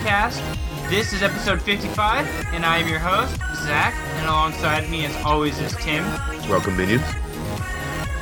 [0.00, 0.88] Podcast.
[0.88, 5.58] This is episode 55, and I am your host, Zach, and alongside me, as always,
[5.60, 6.04] is Tim.
[6.48, 7.04] Welcome, minions.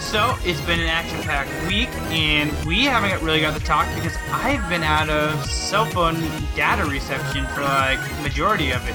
[0.01, 4.17] So, it's been an action packed week, and we haven't really got to talk because
[4.33, 6.15] I've been out of cell phone
[6.57, 8.95] data reception for like majority of it.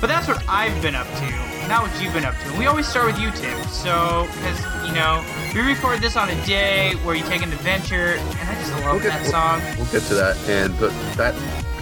[0.00, 2.58] But that's what I've been up to, not what you've been up to.
[2.58, 3.62] We always start with you, Tim.
[3.64, 5.22] So, because, you know,
[5.54, 8.84] we record this on a day where you take an adventure, and I just love
[8.94, 9.60] We'll get- that we'll- song.
[9.76, 11.34] We'll get to that, and but that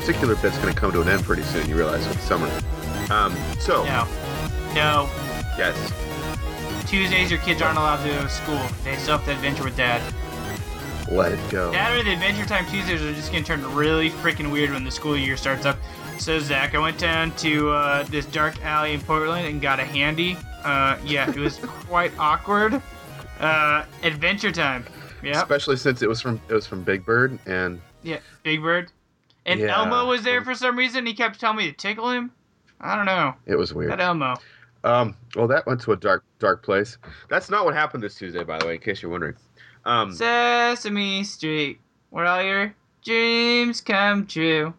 [0.09, 1.69] particular bit's going to come to an end pretty soon.
[1.69, 2.47] You realize it's summer.
[3.11, 4.09] Um, so No.
[4.75, 5.07] No.
[5.59, 5.77] yes,
[6.87, 8.61] Tuesdays, your kids aren't allowed to go to school.
[8.85, 10.01] They still have to adventure with dad.
[11.11, 11.71] let it go.
[11.73, 15.15] Saturday, the Adventure Time Tuesdays are just gonna turn really freaking weird when the school
[15.17, 15.77] year starts up.
[16.19, 19.85] So Zach, I went down to uh, this dark alley in Portland and got a
[19.85, 20.39] handy.
[20.65, 22.81] Uh, yeah, it was quite awkward.
[23.41, 24.87] Uh, Adventure Time.
[25.23, 28.91] Yeah, Especially since it was from it was from Big Bird, and yeah, Big Bird.
[29.49, 29.79] And Yeah.
[29.79, 31.07] Elmo was there for some reason.
[31.07, 32.31] He kept telling me to tickle him.
[32.81, 33.35] I don't know.
[33.47, 33.91] it was weird.
[33.91, 34.37] That Elmo.
[34.85, 36.99] Um, well, that went to a dark dark place.
[37.29, 39.35] That's not what happened this Tuesday, by the way, in case you're wondering.
[39.85, 41.81] Um, Sesame Street,
[42.11, 42.75] where all your
[43.05, 44.75] dreams come true.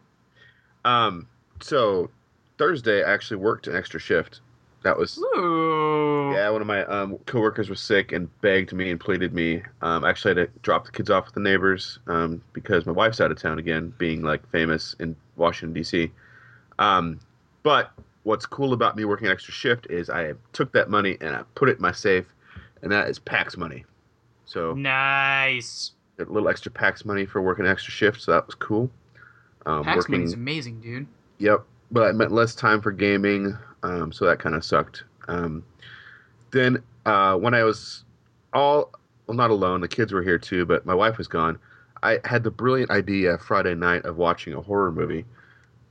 [0.85, 1.27] um,
[1.61, 2.09] so
[2.57, 4.39] Thursday I actually worked an extra shift.
[4.83, 6.31] That was Ooh.
[6.33, 9.61] Yeah, one of my um, coworkers was sick and begged me and pleaded me.
[9.81, 12.93] Um, actually, I had to drop the kids off with the neighbors um, because my
[12.93, 16.11] wife's out of town again, being like famous in Washington D.C.
[16.77, 17.19] Um,
[17.63, 17.91] but
[18.23, 21.43] what's cool about me working an extra shift is I took that money and I
[21.55, 22.25] put it in my safe,
[22.81, 23.85] and that is PAX money.
[24.45, 25.91] So Nice.
[26.19, 28.89] a little extra PAX money for working an extra shift, so that was cool.
[29.65, 31.07] Um, Pax working, money's amazing, dude.
[31.39, 35.03] Yep, but it meant less time for gaming, um, so that kind of sucked.
[35.27, 35.63] Um,
[36.51, 38.03] then uh, when I was
[38.53, 38.91] all
[39.27, 41.59] well, not alone, the kids were here too, but my wife was gone.
[42.01, 45.25] I had the brilliant idea Friday night of watching a horror movie.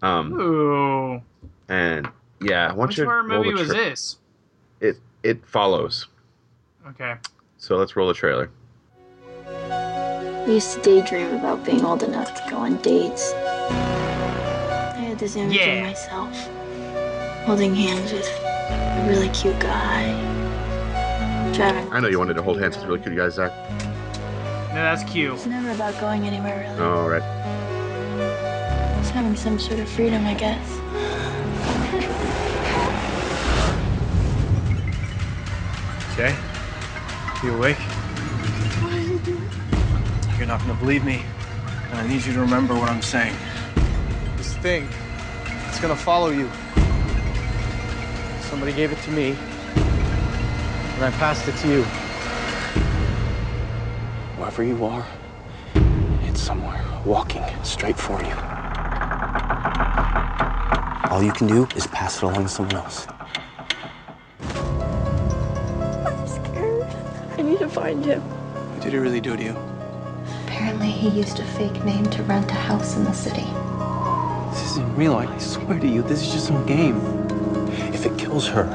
[0.03, 1.23] Um, Ooh.
[1.69, 2.09] and
[2.41, 4.17] yeah, I want Which you to horror roll movie the was this?
[4.81, 6.07] It it follows.
[6.89, 7.15] Okay.
[7.59, 8.51] So let's roll the trailer.
[9.47, 13.33] I used to daydream about being old enough to go on dates.
[13.35, 15.75] I had this image Yeah.
[15.75, 16.49] of myself
[17.49, 20.05] holding hands with a really cute guy.
[21.55, 21.91] Driving.
[21.91, 23.51] I know you wanted to hold hands with a really cute guy, Zach.
[24.69, 25.33] No, that's cute.
[25.33, 26.79] It's never about going anywhere, really.
[26.79, 27.23] All right.
[29.01, 30.79] It's having some sort of freedom, I guess.
[36.13, 36.37] Okay?
[37.43, 37.79] You awake?
[40.37, 41.23] You're not gonna believe me,
[41.93, 43.35] and I need you to remember what I'm saying.
[44.37, 44.87] This thing,
[45.67, 46.51] it's gonna follow you.
[48.59, 49.37] Somebody gave it to me,
[49.77, 51.85] and I passed it to you.
[54.35, 55.07] Wherever you are,
[56.25, 58.35] it's somewhere walking straight for you.
[61.09, 63.07] All you can do is pass it along to someone else.
[66.05, 66.93] I'm scared.
[67.39, 68.23] I need to find him.
[68.23, 69.57] What did he really do to you?
[70.47, 73.47] Apparently, he used a fake name to rent a house in the city.
[74.51, 75.15] This isn't real.
[75.15, 77.18] I swear to you, this is just some game.
[78.29, 78.69] If it kills her,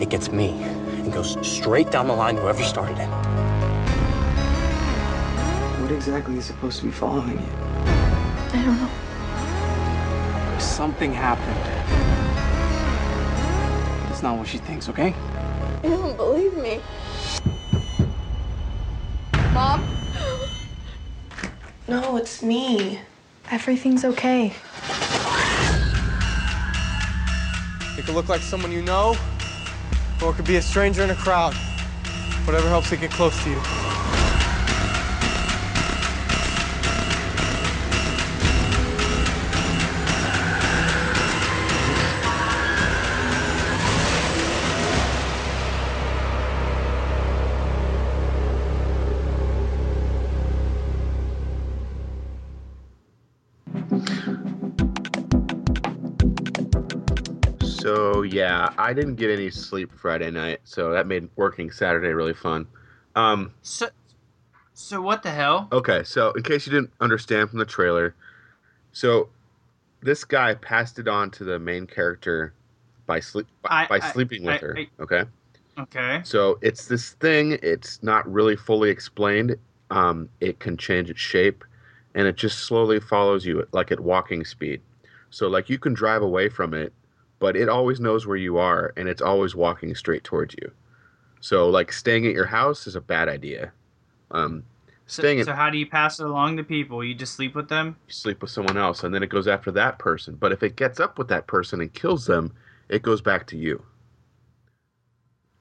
[0.00, 3.08] it gets me and goes straight down the line to whoever started it.
[5.82, 7.52] What exactly is supposed to be following you?
[8.52, 10.60] I don't know.
[10.60, 11.58] Something happened.
[14.12, 15.12] It's not what she thinks, okay?
[15.82, 16.80] You don't believe me.
[19.52, 19.82] Mom?
[21.88, 23.00] No, it's me.
[23.50, 24.54] Everything's okay.
[28.00, 29.14] It could look like someone you know,
[30.22, 31.52] or it could be a stranger in a crowd.
[32.46, 33.60] Whatever helps it get close to you.
[58.34, 62.66] Yeah, I didn't get any sleep Friday night, so that made working Saturday really fun.
[63.16, 63.88] Um, So,
[64.72, 65.68] so what the hell?
[65.72, 68.14] okay, so in case you didn't understand from the trailer,
[68.92, 69.28] so
[70.02, 72.54] this guy passed it on to the main character
[73.06, 74.78] by sleep by, I- by I- sleeping with I- her.
[74.78, 75.24] I- okay,
[75.78, 76.20] Okay.
[76.24, 77.58] so it's this thing.
[77.62, 79.56] It's not really fully explained.
[79.90, 81.64] Um, it can change its shape,
[82.14, 84.80] and it just slowly follows you like at walking speed.
[85.30, 86.92] So like you can drive away from it,
[87.40, 90.70] but it always knows where you are, and it's always walking straight towards you.
[91.40, 93.72] So like staying at your house is a bad idea.
[94.30, 94.62] Um,
[95.06, 97.02] So, staying at so how do you pass it along to people?
[97.02, 97.96] You just sleep with them?
[98.06, 100.36] you sleep with someone else, and then it goes after that person.
[100.36, 102.52] But if it gets up with that person and kills them,
[102.88, 103.82] it goes back to you.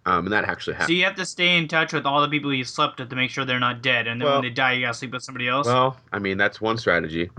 [0.05, 0.87] Um, and that actually happens.
[0.89, 3.15] So you have to stay in touch with all the people you slept with to
[3.15, 5.23] make sure they're not dead, and then Well- when they die, you gotta sleep with
[5.23, 5.65] somebody else.
[5.65, 7.29] Well, I mean that's one strategy.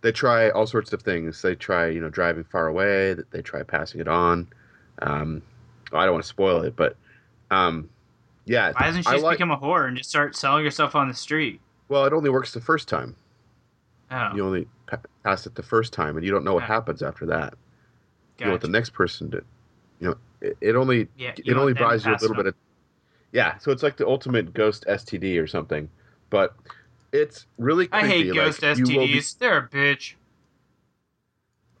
[0.00, 1.42] They try all sorts of things.
[1.42, 3.14] They try, you know, driving far away.
[3.30, 4.46] They try passing it on.
[5.02, 5.42] Um,
[5.92, 6.96] I don't want to spoil it, but
[7.50, 7.88] um,
[8.44, 8.72] yeah.
[8.72, 11.60] Why doesn't she like- become a whore and just start selling herself on the street?
[11.88, 13.16] Well, it only works the first time.
[14.10, 16.66] Oh, You only pa- pass it the first time, and you don't know what Yeah.
[16.68, 17.54] happens after that.
[18.38, 19.44] You know what the next person did.
[20.00, 22.54] You know, it, it only Yeah, it only buys you a little bit of.
[23.32, 25.90] Yeah, so it's like the ultimate ghost STD or something,
[26.30, 26.54] but
[27.12, 27.88] it's really.
[27.92, 29.38] I hate creepy, ghost like, you be- STDs.
[29.38, 30.14] They're a bitch.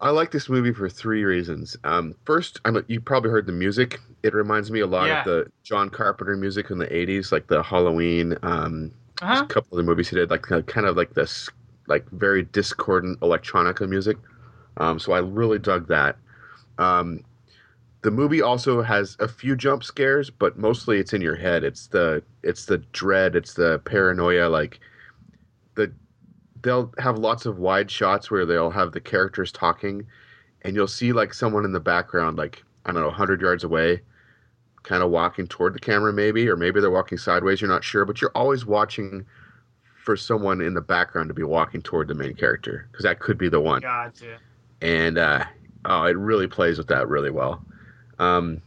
[0.00, 1.76] I like this movie for three reasons.
[1.82, 3.98] Um, first, I you probably heard the music.
[4.22, 5.20] It reminds me a lot Yeah.
[5.20, 8.36] of the John Carpenter music in the '80s, like the Halloween.
[8.42, 9.42] Um, Uh-huh.
[9.42, 11.50] a couple of the movies he did, like kind of- kind of like this,
[11.88, 14.16] like very discordant electronica music.
[14.76, 16.16] Um, so I really dug that.
[16.78, 17.24] Um,
[18.02, 21.64] the movie also has a few jump scares, but mostly it's in your head.
[21.64, 24.48] It's the it's the dread, it's the paranoia.
[24.48, 24.78] Like
[25.78, 25.92] the
[26.62, 30.06] they'll have lots of wide shots where they'll have the characters talking,
[30.62, 34.02] and you'll see like someone in the background, like I don't know, hundred yards away,
[34.82, 37.60] kind of walking toward the camera, maybe, or maybe they're walking sideways.
[37.60, 39.24] You're not sure, but you're always watching
[40.04, 43.38] for someone in the background to be walking toward the main character because that could
[43.38, 44.38] be the one Gotcha.
[44.80, 45.44] and uh,
[45.84, 47.62] oh, it really plays with that really well.
[48.18, 48.60] Um,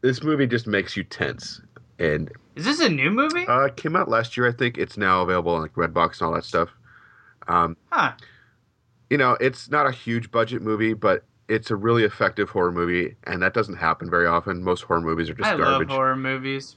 [0.00, 1.60] this movie just makes you tense,
[1.98, 3.46] and Is this a new movie?
[3.46, 4.48] uh, it came out last year.
[4.48, 6.70] I think it's now available on like Redbox and all that stuff.
[7.48, 8.12] Um, huh.
[9.10, 13.14] you know, it's not a huge budget movie, but it's a really effective horror movie,
[13.24, 14.64] and that doesn't happen very often.
[14.64, 15.88] Most horror movies are just I garbage.
[15.88, 16.76] love horror movies.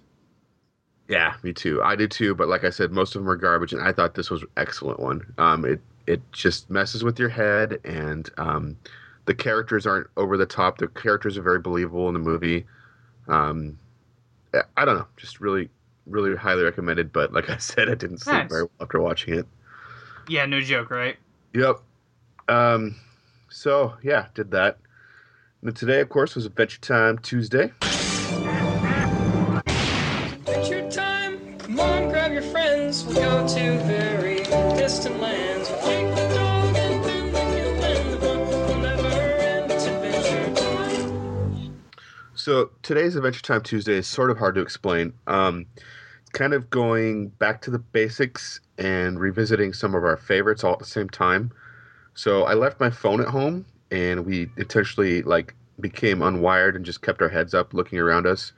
[1.07, 1.81] Yeah, me too.
[1.81, 2.35] I do too.
[2.35, 4.49] But like I said, most of them are garbage, and I thought this was an
[4.57, 5.33] excellent one.
[5.39, 8.77] Um, it it just messes with your head, and um,
[9.25, 10.77] the characters aren't over the top.
[10.77, 12.65] The characters are very believable in the movie.
[13.27, 13.79] Um,
[14.54, 15.69] I- I don't know, just really,
[16.06, 17.12] really highly recommended.
[17.13, 18.50] But like I said, I didn't sleep Nice.
[18.50, 19.48] very well after watching it.
[20.28, 21.18] Yeah, no joke, right?
[21.54, 21.80] Yep.
[22.48, 22.96] Um,
[23.50, 24.78] so yeah, did that.
[25.62, 27.72] And then today, of course, was Adventure Time Tuesday.
[30.48, 31.57] Adventure time.
[31.60, 33.04] Come on, grab your friends.
[33.06, 33.69] We'll go to
[42.50, 45.13] So today's Adventure Time Tuesday is sort of hard to explain.
[45.27, 45.68] Um,
[46.34, 50.79] kind of going back to the basics and revisiting some of our favorites all at
[50.79, 51.51] the same time.
[52.15, 57.03] So I left my phone at home, and we intentionally like became unwired and just
[57.03, 58.51] kept our heads up, looking around us.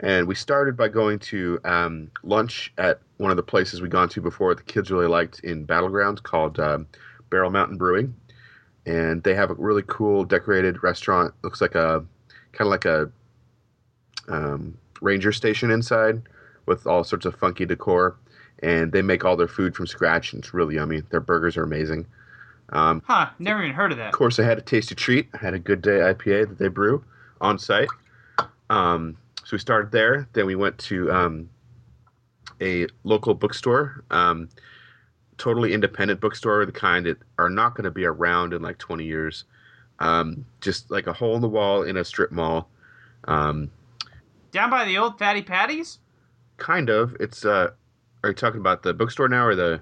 [0.00, 4.08] And we started by going to um, lunch at one of the places we'd gone
[4.08, 4.54] to before.
[4.54, 6.86] The kids really liked in Battlegrounds called um,
[7.28, 8.16] Barrel Mountain Brewing,
[8.86, 11.34] and they have a really cool decorated restaurant.
[11.42, 12.06] Looks like a
[12.54, 13.12] kind of like a
[14.28, 16.22] um, ranger station inside
[16.66, 18.16] with all sorts of funky decor.
[18.62, 21.00] And they make all their food from scratch, and it's really yummy.
[21.10, 22.06] Their burgers are amazing.
[22.70, 23.28] Um, Huh?
[23.38, 24.08] Never even heard of that.
[24.08, 25.28] of course, I had a tasty treat.
[25.34, 27.04] I had a good day IPA that they brew
[27.40, 27.88] on site.
[28.70, 30.26] Um, so we started there.
[30.32, 31.50] Then we went to um,
[32.60, 34.48] a local bookstore, um,
[35.36, 39.04] totally independent bookstore, the kind that are not going to be around in like 20
[39.04, 39.44] years.
[39.98, 42.70] Um, just like a hole in the wall in a strip mall.
[43.24, 43.70] Um,
[44.54, 45.98] Down by the old Fatty Patties?
[46.58, 47.16] kind of.
[47.18, 47.72] It's uh,
[48.22, 49.80] are you talking about the bookstore now or the?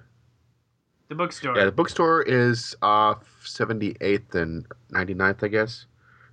[1.10, 1.54] The bookstore.
[1.54, 5.84] Yeah, the bookstore is off 78th and 99th, I guess.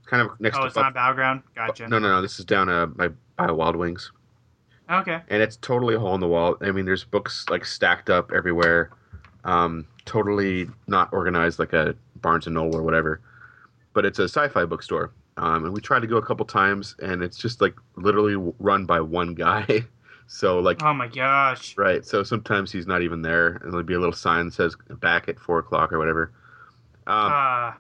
[0.05, 1.43] Kind of next oh, to it's Buff- not Battleground?
[1.53, 1.89] Gotcha.
[1.89, 2.21] No, no, no.
[2.21, 4.13] This is down uh, by by Wild Wings,
[4.89, 5.19] Okay.
[5.27, 6.55] and it's totally a hole in the wall.
[6.61, 8.91] I mean, there's books like stacked up everywhere,
[9.43, 13.19] um, totally not organized like a Barnes and Noble or whatever.
[13.91, 17.23] But it's a sci-fi bookstore, um, and we tried to go a couple times, and
[17.23, 19.85] it's just like literally run by one guy.
[20.27, 21.75] so like, Oh my gosh.
[21.77, 22.05] right.
[22.05, 25.27] So sometimes he's not even there, and there'll be a little sign that says back
[25.29, 26.31] at four o'clock or whatever.
[27.07, 27.77] Um, Ah.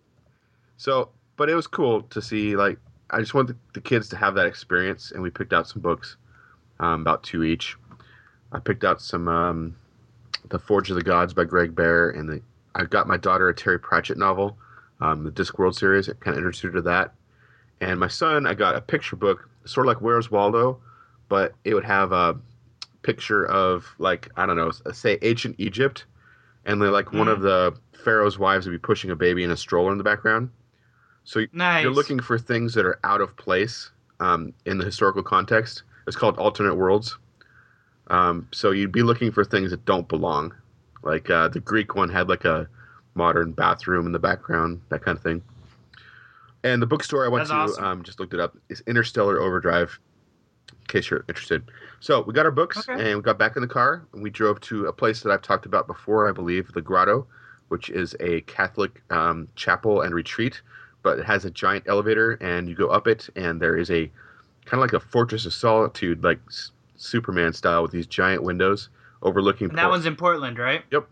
[0.77, 2.79] so, but it was cool to see like
[3.11, 6.15] I just wanted the kids to have that experience, and we picked out some books,
[6.79, 7.75] um, about two each.
[8.51, 9.75] I picked out some um,
[10.49, 12.41] The Forge of the Gods by Greg Bear, and the,
[12.75, 14.57] I got my daughter a Terry Pratchett novel,
[15.01, 16.07] um, the Discworld series.
[16.07, 17.13] It kind of introduced her to that.
[17.81, 20.79] And my son, I got a picture book, sort of like Where's Waldo,
[21.29, 22.37] but it would have a
[23.01, 26.05] picture of like I don't know, say ancient Egypt,
[26.65, 29.57] and then like one of the pharaoh's wives would be pushing a baby in a
[29.57, 30.49] stroller in the background.
[31.23, 31.83] So Nice.
[31.83, 35.83] you're looking for things that are out of place um, in the historical context.
[36.07, 37.17] It's called alternate worlds.
[38.07, 40.55] Um, so you'd be looking for things that don't belong.
[41.03, 42.67] Like uh, the Greek one had like a
[43.13, 45.41] modern bathroom in the background, that kind of thing.
[46.63, 47.83] And the bookstore I went That's to, awesome.
[47.83, 49.97] um, just looked it up, is Interstellar Overdrive,
[50.71, 51.63] in case you're interested.
[52.01, 52.93] So we got our books Okay.
[53.09, 55.41] and we got back in the car and we drove to a place that I've
[55.41, 57.25] talked about before, I believe, the Grotto,
[57.69, 60.61] which is a Catholic um, chapel and retreat,
[61.01, 64.11] but it has a giant elevator and you go up it and there is a
[64.65, 68.89] kind of like a fortress of solitude, like S- Superman style, with these giant windows
[69.21, 69.69] overlooking.
[69.69, 70.83] And that Port- one's in Portland, right?
[70.91, 71.07] Yep.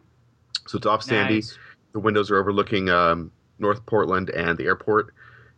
[0.67, 1.35] So it's off Sandy.
[1.35, 1.57] Nice.
[1.93, 5.13] The windows are overlooking um, North Portland and the airport.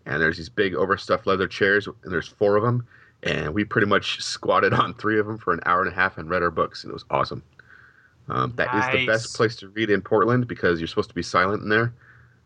[0.05, 2.87] And there's these big overstuffed leather chairs, and there's four of them.
[3.23, 6.17] And we pretty much squatted on three of them for an hour and a half
[6.17, 7.43] and read our books, and it was awesome.
[8.29, 11.23] Um, That is the best place to read in Portland because you're supposed to be
[11.23, 11.93] silent in there,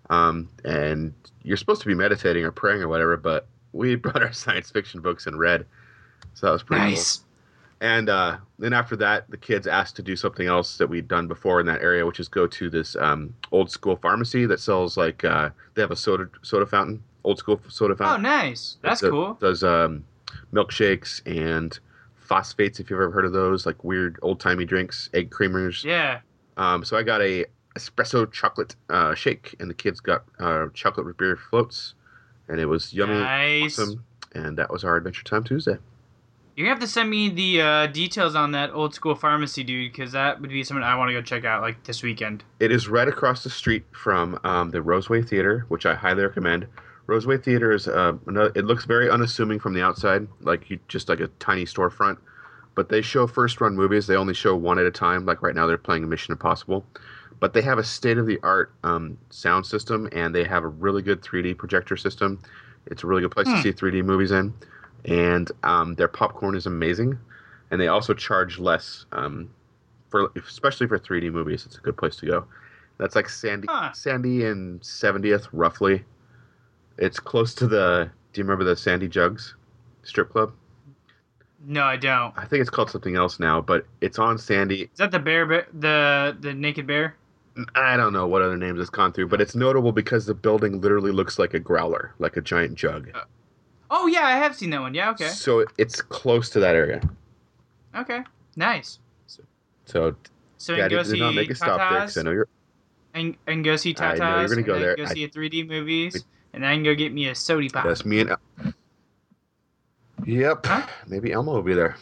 [0.09, 3.17] um, and you're supposed to be meditating or praying or whatever.
[3.17, 5.65] But we brought our science fiction books and read,
[6.33, 6.89] so that was pretty cool.
[6.91, 7.21] Nice.
[7.81, 11.27] And uh, then after that, the kids asked to do something else that we'd done
[11.27, 14.95] before in that area, which is go to this um, old school pharmacy that sells
[14.95, 18.23] like uh, they have a soda soda fountain, old school soda Oh, fountain.
[18.23, 18.77] nice.
[18.81, 19.33] That's does- cool.
[19.39, 20.03] Does um,
[20.53, 21.77] milkshakes and
[22.15, 25.83] phosphates, if you've ever heard of those, like weird old timey drinks, egg creamers.
[25.83, 26.19] Yeah.
[26.57, 31.05] Um, so I got a espresso chocolate uh, shake, and the kids got uh, chocolate
[31.05, 31.95] root beer floats,
[32.47, 33.77] and it was yummy, Nice.
[33.79, 34.03] awesome.
[34.35, 35.77] And that was our Adventure Time Tuesday.
[36.55, 39.91] You're gonna have to send me the uh, details on that old school pharmacy, dude,
[39.91, 42.43] because that would be something I want to go check out like this weekend.
[42.59, 46.67] It is right across the street from um, the Roseway Theater, which I highly recommend.
[47.07, 48.13] Roseway Theater is uh,
[48.55, 52.17] it looks very unassuming from the outside, like you just like a tiny storefront.
[52.75, 54.07] But they show first run movies.
[54.07, 55.25] They only show one at a time.
[55.25, 56.85] Like right now, they're playing Mission Impossible.
[57.39, 60.67] But they have a state of the art um, sound system, and they have a
[60.67, 62.39] really good 3D projector system.
[62.87, 63.55] It's a really good place Hmm.
[63.55, 64.53] to see 3D movies in,
[65.05, 67.17] and um, their popcorn is amazing.
[67.69, 69.49] And they also charge less um,
[70.09, 71.65] for especially for 3D movies.
[71.65, 72.45] It's a good place to go.
[72.97, 73.91] That's like Sandy, Huh.
[73.93, 76.05] Sandy and 70th, roughly.
[76.97, 78.09] It's close to the.
[78.33, 79.55] Do you remember the Sandy Jugs
[80.03, 80.53] strip club?
[81.65, 82.33] No, I don't.
[82.37, 84.83] I think it's called something else now, but it's on Sandy.
[84.83, 87.15] Is that the bear, bear the the naked bear?
[87.75, 90.81] I don't know what other names it's gone through, but it's notable because the building
[90.81, 93.11] literally looks like a growler, like a giant jug.
[93.13, 93.21] Uh,
[93.91, 94.93] oh yeah, I have seen that one.
[94.95, 96.99] Yeah, okay, So it's close to that area.
[97.95, 98.23] okay,
[98.55, 98.99] nice.
[99.27, 99.43] So
[99.85, 100.15] So
[100.75, 102.47] can Daddy did not make a stop there because I know you're.
[103.13, 104.95] and, and go see I know you're gonna go there.
[104.95, 107.85] Go see a 3D movies, and then go get me a soda pop.
[107.85, 108.35] That's me and.
[110.25, 110.65] Yep.
[110.65, 110.87] Huh?
[111.07, 111.97] Maybe Elmo will be there.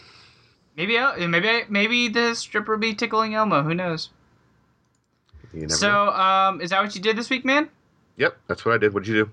[0.77, 3.63] Maybe El- maybe maybe the stripper will be tickling Elmo.
[3.63, 4.09] Who knows?
[5.67, 6.11] So, know.
[6.11, 7.69] um, is that what you did this week, man?
[8.15, 8.93] Yep, that's what I did.
[8.93, 9.31] What did you do?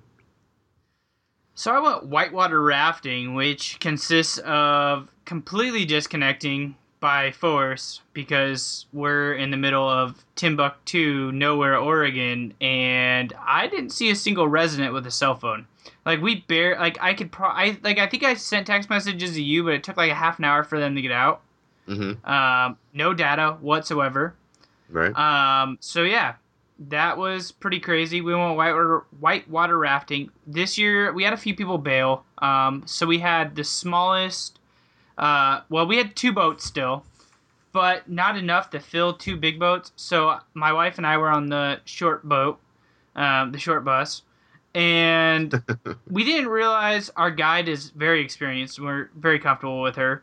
[1.54, 9.50] So I went whitewater rafting, which consists of completely disconnecting by force because we're in
[9.50, 15.10] the middle of Timbuktu, nowhere, Oregon, and I didn't see a single resident with a
[15.10, 15.66] cell phone.
[16.04, 19.32] Like we bare, like I could, pro- I like I think I sent text messages
[19.32, 21.42] to you, but it took like a half an hour for them to get out.
[21.86, 22.30] Mm-hmm.
[22.30, 24.34] Um, no data whatsoever.
[24.90, 25.16] Right.
[25.16, 26.34] Um, so yeah,
[26.78, 28.20] that was pretty crazy.
[28.20, 31.12] We went whitewater whitewater rafting this year.
[31.12, 32.24] We had a few people bail.
[32.38, 34.57] Um, so we had the smallest.
[35.18, 37.04] Uh, well, we had two boats still,
[37.72, 39.92] but not enough to fill two big boats.
[39.96, 42.60] So my wife and I were on the short boat,
[43.16, 44.22] um, the short bus,
[44.74, 45.60] and
[46.10, 48.78] we didn't realize our guide is very experienced.
[48.78, 50.22] and We're very comfortable with her.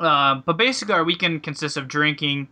[0.00, 2.48] Um, but basically, our weekend consists of drinking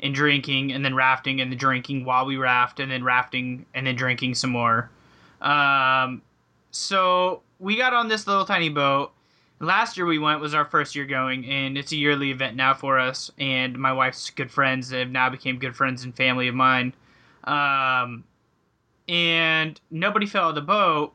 [0.00, 3.86] and drinking and then rafting and then drinking while we raft and then rafting and
[3.86, 4.90] then drinking some more.
[5.40, 6.22] Um,
[6.70, 9.12] so we got on this little tiny boat.
[9.60, 12.74] Last year we went was our first year going, and it's a yearly event now
[12.74, 13.30] for us.
[13.38, 16.94] And my wife's good friends have now became good friends and family of mine.
[17.44, 18.24] Um,
[19.08, 21.14] and nobody fell out of the boat.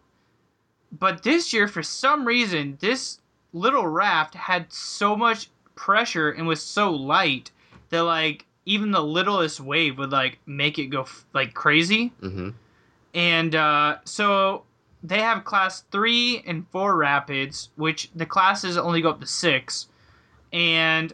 [0.91, 3.19] But this year, for some reason, this
[3.53, 7.51] little raft had so much pressure and was so light
[7.89, 12.49] that like even the littlest wave would like make it go f- like crazy Mm-hmm.
[13.13, 14.63] and uh, so
[15.03, 19.87] they have class three and four rapids, which the classes only go up to six,
[20.53, 21.13] and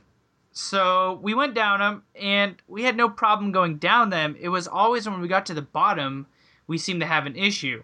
[0.51, 4.35] so we went down them, and we had no problem going down them.
[4.39, 6.27] It was always when we got to the bottom,
[6.67, 7.81] we seemed to have an issue,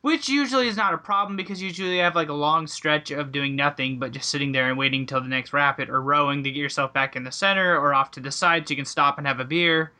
[0.00, 3.30] which usually is not a problem because usually you have like a long stretch of
[3.30, 6.50] doing nothing but just sitting there and waiting till the next rapid or rowing to
[6.50, 9.18] get yourself back in the center or off to the side so you can stop
[9.18, 9.92] and have a beer,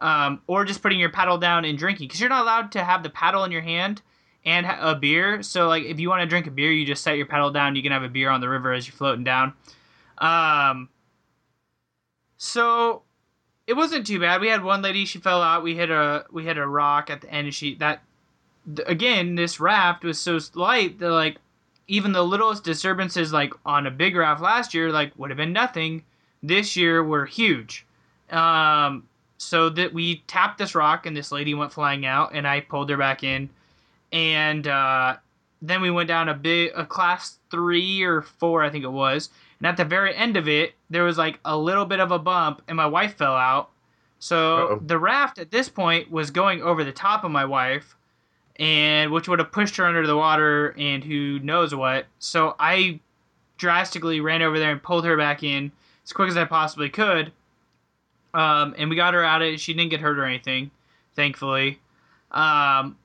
[0.00, 3.02] um, or just putting your paddle down and drinking because you're not allowed to have
[3.02, 4.02] the paddle in your hand
[4.44, 5.42] and a beer.
[5.42, 7.76] So like if you want to drink a beer, you just set your paddle down.
[7.76, 9.54] You can have a beer on the river as you're floating down.
[10.18, 10.88] Um,
[12.36, 13.02] so
[13.66, 14.40] it wasn't too bad.
[14.40, 15.62] We had one lady, she fell out.
[15.62, 18.02] We hit a we hit a rock at the end, and she that
[18.86, 21.38] again this raft was so light that like
[21.88, 25.52] even the littlest disturbances like on a big raft last year like would have been
[25.52, 26.02] nothing.
[26.42, 27.86] This year were huge.
[28.30, 29.08] Um,
[29.38, 32.88] so that we tapped this rock and this lady went flying out, and I pulled
[32.90, 33.50] her back in,
[34.12, 35.16] and uh,
[35.60, 39.30] then we went down a big a class three or four I think it was,
[39.58, 42.18] and at the very end of it there was like a little bit of a
[42.18, 43.70] bump, and my wife fell out.
[44.18, 44.82] So Uh-oh.
[44.86, 47.96] the raft at this point was going over the top of my wife,
[48.56, 52.06] and which would have pushed her under the water and who knows what.
[52.18, 53.00] So I
[53.58, 55.72] drastically ran over there and pulled her back in
[56.04, 57.32] as quick as I possibly could.
[58.34, 59.60] Um, and we got her out of it.
[59.60, 60.70] She didn't get hurt or anything,
[61.14, 61.80] thankfully.
[62.30, 62.96] Um,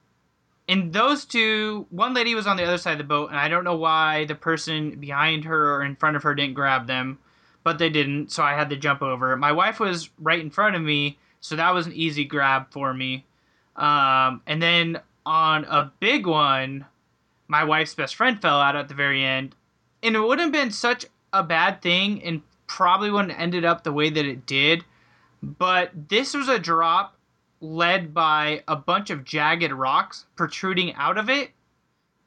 [0.67, 3.47] and those two, one lady was on the other side of the boat, and I
[3.47, 7.19] don't know why the person behind her or in front of her didn't grab them,
[7.63, 9.35] but they didn't, so I had to jump over.
[9.37, 12.93] My wife was right in front of me, so that was an easy grab for
[12.93, 13.25] me.
[13.75, 16.85] Um, and then on a big one,
[17.47, 19.55] my wife's best friend fell out at the very end,
[20.03, 23.83] and it wouldn't have been such a bad thing, and probably wouldn't have ended up
[23.83, 24.83] the way that it did.
[25.41, 27.16] But this was a drop
[27.59, 31.51] led by a bunch of jagged rocks protruding out of it.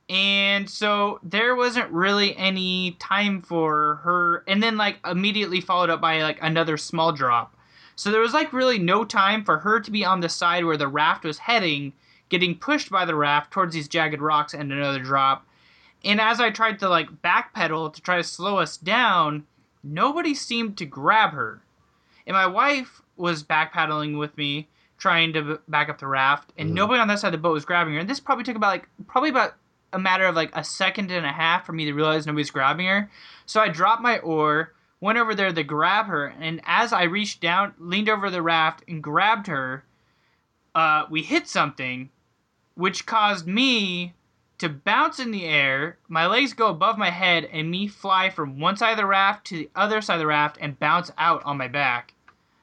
[0.08, 4.42] And so there wasn't really any time for her.
[4.48, 7.56] And then, like, immediately followed up by, like, another small drop.
[7.94, 10.76] So there was, like, really no time for her to be on the side where
[10.76, 11.92] the raft was heading,
[12.28, 15.46] getting pushed by the raft towards these jagged rocks and another drop.
[16.04, 19.46] And as I tried to, like, backpedal to try to slow us down,
[19.84, 21.62] nobody seemed to grab her.
[22.26, 24.66] And my wife was backpedaling with me,
[25.00, 27.64] trying to back up the raft, and nobody on that side of the boat was
[27.64, 28.00] grabbing her.
[28.00, 29.54] And this probably took about like probably about
[29.92, 32.86] a matter of like a second and a half for me to realize nobody's grabbing
[32.86, 33.10] her.
[33.46, 37.40] So I dropped my oar, went over there to grab her, and as I reached
[37.40, 39.84] down, leaned over the raft and grabbed her,
[40.74, 42.10] uh, we hit something,
[42.74, 44.14] which caused me
[44.58, 45.96] to bounce in the air.
[46.06, 49.46] My legs go above my head, and me fly from one side of the raft
[49.46, 52.12] to the other side of the raft and bounce out on my back.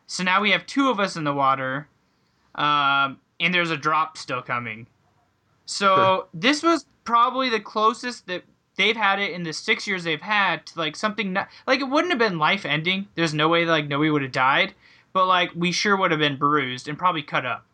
[0.05, 1.89] So now we have two of us in the water,
[2.57, 4.87] um, and there's a drop still coming.
[5.65, 8.43] So this was probably the closest that
[8.77, 11.85] they've had it in the six years they've had to like something not, like it
[11.89, 13.07] wouldn't have been life ending.
[13.15, 14.73] There's no way like nobody would have died,
[15.13, 17.65] but like we sure would have been bruised and probably cut up.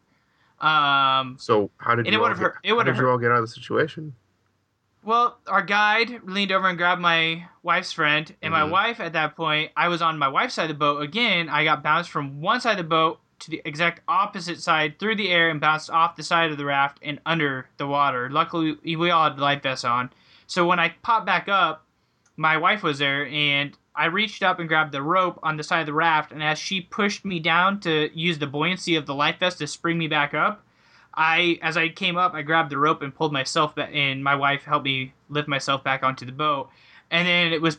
[0.66, 3.18] Um, So how did you it all would've get, hurt- it how did you all
[3.18, 4.16] get out of the situation?
[5.04, 8.70] Well, our guide leaned over and grabbed my wife's friend, and my Mhm.
[8.70, 11.50] wife at that point, I was on my wife's side of the boat again.
[11.50, 15.16] I got bounced from one side of the boat to the exact opposite side through
[15.16, 18.30] the air and bounced off the side of the raft and under the water.
[18.30, 20.10] Luckily, we all had life vests on.
[20.48, 21.86] So when I popped back up,
[22.36, 25.82] my wife was there, and I reached up and grabbed the rope on the side
[25.82, 29.14] of the raft, and as she pushed me down to use the buoyancy of the
[29.14, 30.66] life vest to spring me back up,
[31.14, 34.34] I as I came up, I grabbed the rope and pulled myself back, and my
[34.34, 36.70] wife helped me lift myself back onto the boat.
[37.12, 37.78] And then it was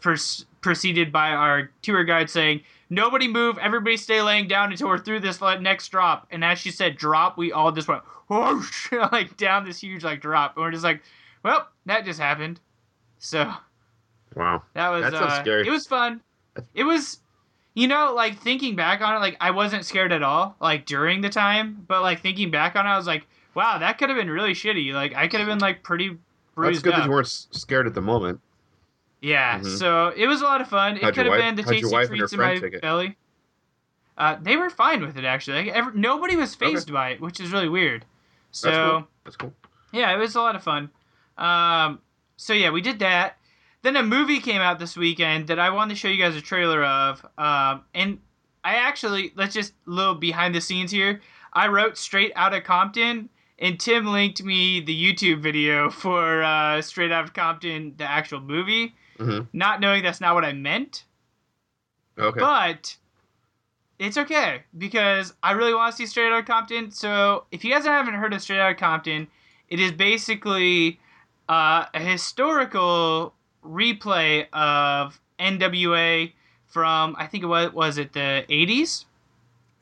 [0.60, 5.20] preceded by our tour guide saying, "Nobody move, everybody stay laying down until we're through
[5.20, 9.64] this next drop." And as she said drop, we all just went whoosh like down
[9.64, 11.02] this huge like drop, and we're just like,
[11.42, 12.60] "Well, that just happened."
[13.18, 13.52] So
[14.36, 14.62] Wow.
[14.74, 15.66] that was That uh, scary.
[15.66, 16.20] It was fun.
[16.74, 17.20] It was,
[17.74, 21.20] you know, like thinking back on it, like I wasn't scared at all, like during
[21.20, 24.18] the time, but like thinking back on it, I was like, wow, that could have
[24.18, 24.92] been really shitty.
[24.92, 26.20] Like I could have been like pretty That's
[26.54, 27.00] bruised good up.
[27.00, 28.40] that you weren't scared at the moment.
[29.24, 29.78] Yeah, Mhm.
[29.78, 30.96] so it was a lot of fun.
[30.96, 33.16] It How'd could have been the tasty wife and her treats in my belly.
[34.16, 35.64] Uh, they were fine with it actually.
[35.64, 38.04] Like, ever, nobody was phased by it, which is really weird.
[38.52, 38.68] So.
[38.70, 39.08] That's cool.
[39.24, 39.54] That's cool.
[39.92, 40.90] Yeah, it was a lot of fun.
[41.38, 42.00] Um,
[42.36, 43.38] so yeah, we did that.
[43.82, 46.40] Then a movie came out this weekend that I wanted to show you guys a
[46.40, 47.24] trailer of.
[47.36, 48.18] Um, and
[48.62, 51.20] I actually let's just a little behind the scenes here.
[51.52, 56.80] I wrote straight out of Compton, and Tim linked me the YouTube video for uh,
[56.82, 59.48] Straight Out of Compton, the actual movie, Mhm.
[59.52, 61.04] not knowing that's not what I meant.
[62.18, 62.40] Okay.
[62.40, 62.96] But
[63.98, 66.90] it's okay because I really want to see Straight Outta Compton.
[66.90, 69.28] So if you guys haven't heard of Straight Outta Compton,
[69.68, 71.00] it is basically
[71.48, 76.32] uh, a historical replay of NWA
[76.66, 79.06] from I think it was was it the 80s?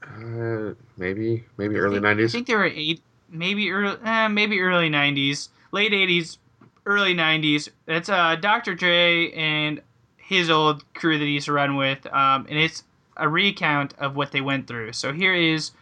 [0.02, 2.32] Uh, maybe maybe early I nineties.
[2.32, 6.38] think they were eight, maybe early, eh, maybe early '90s, late '80s,
[6.86, 7.68] early '90s.
[7.86, 8.74] It's uh, Dr.
[8.74, 9.80] Dre and
[10.16, 12.84] his old crew that he used to run with, um, and it's
[13.16, 14.92] a recount of what they went through.
[14.92, 15.72] So here is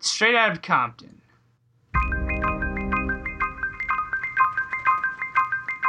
[0.00, 1.20] straight out of Compton.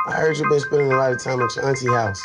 [0.07, 2.21] I heard you've been spending a lot of time at your auntie house.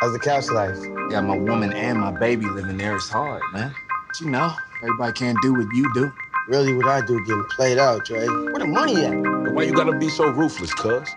[0.00, 0.76] How's the couch life?
[1.10, 2.96] Yeah, my woman and my baby living there.
[2.96, 3.72] It's hard, man.
[4.08, 6.12] But you know, everybody can't do what you do.
[6.48, 8.26] Really, what I do getting played out, Dre.
[8.26, 9.14] Where the money at?
[9.52, 11.14] Why you gotta be so ruthless, cuz?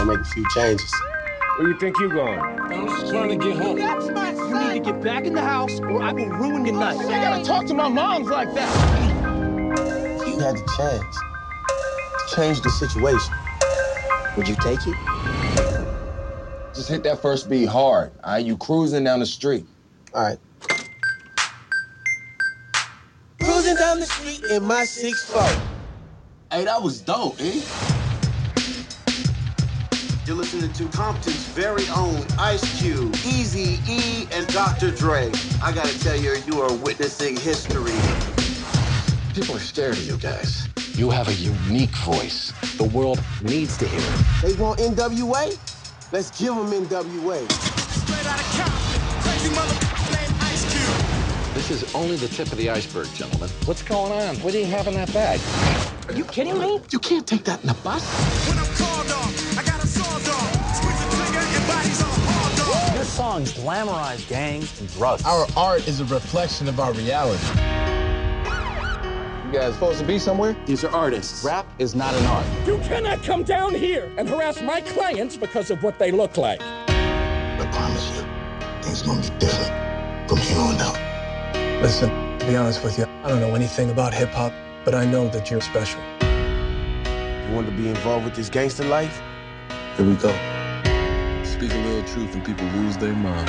[0.00, 0.90] I'll make a few changes.
[1.58, 2.38] Where you think you're going?
[2.38, 3.76] I'm just trying to get home.
[3.76, 4.48] That's my son.
[4.48, 6.98] You need to get back in the house or I will ruin your night.
[7.00, 8.74] I gotta talk to my moms like that.
[10.26, 11.18] You had the chance
[12.30, 13.34] to change the situation.
[14.38, 14.96] Would you take it?
[16.74, 18.12] Just hit that first beat hard.
[18.24, 19.66] All right, you cruising down the street.
[20.14, 20.38] All right.
[23.38, 25.60] Cruising down the street in my six 6'4.
[26.50, 27.99] Hey, that was dope, eh?
[30.30, 34.92] You're listening to Compton's very own Ice Cube, Easy E, and Dr.
[34.92, 35.28] Dre.
[35.60, 37.90] I gotta tell you, you are witnessing history.
[39.34, 40.68] People are scared of you guys.
[40.94, 42.52] You have a unique voice.
[42.76, 44.24] The world needs to hear it.
[44.42, 45.58] They want NWA?
[46.12, 47.48] Let's give them NWA.
[51.54, 53.50] This is only the tip of the iceberg, gentlemen.
[53.64, 54.36] What's going on?
[54.36, 55.40] What do you have in that bag?
[56.08, 56.80] Are you kidding me?
[56.90, 58.06] You can't take that in the bus.
[58.46, 59.29] Your
[63.20, 65.22] songs glamorize gangs and drugs.
[65.26, 67.46] Our art is a reflection of our reality.
[69.44, 70.56] You guys supposed to be somewhere?
[70.64, 71.44] These are artists.
[71.44, 72.46] Rap is not an art.
[72.66, 76.62] You cannot come down here and harass my clients because of what they look like.
[76.62, 78.24] I promise you,
[78.82, 81.82] things gonna be different from here on out.
[81.82, 85.04] Listen, to be honest with you, I don't know anything about hip hop, but I
[85.04, 86.00] know that you're special.
[86.22, 89.20] You want to be involved with this gangster life?
[89.98, 90.59] Here we go.
[91.60, 93.46] Speak a little truth and people lose their mind.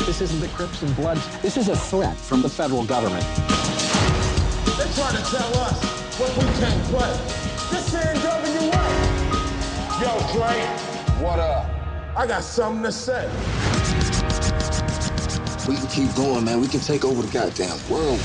[0.00, 1.26] This isn't the Crips and Bloods.
[1.40, 3.24] This is a threat from the federal government.
[4.76, 5.82] They're trying to tell us
[6.20, 7.16] what we can't play.
[7.70, 8.84] This ain't NWA.
[10.02, 11.64] Yo, Dre, What up?
[12.14, 13.26] I got something to say.
[15.66, 16.60] We can keep going, man.
[16.60, 18.20] We can take over the goddamn world.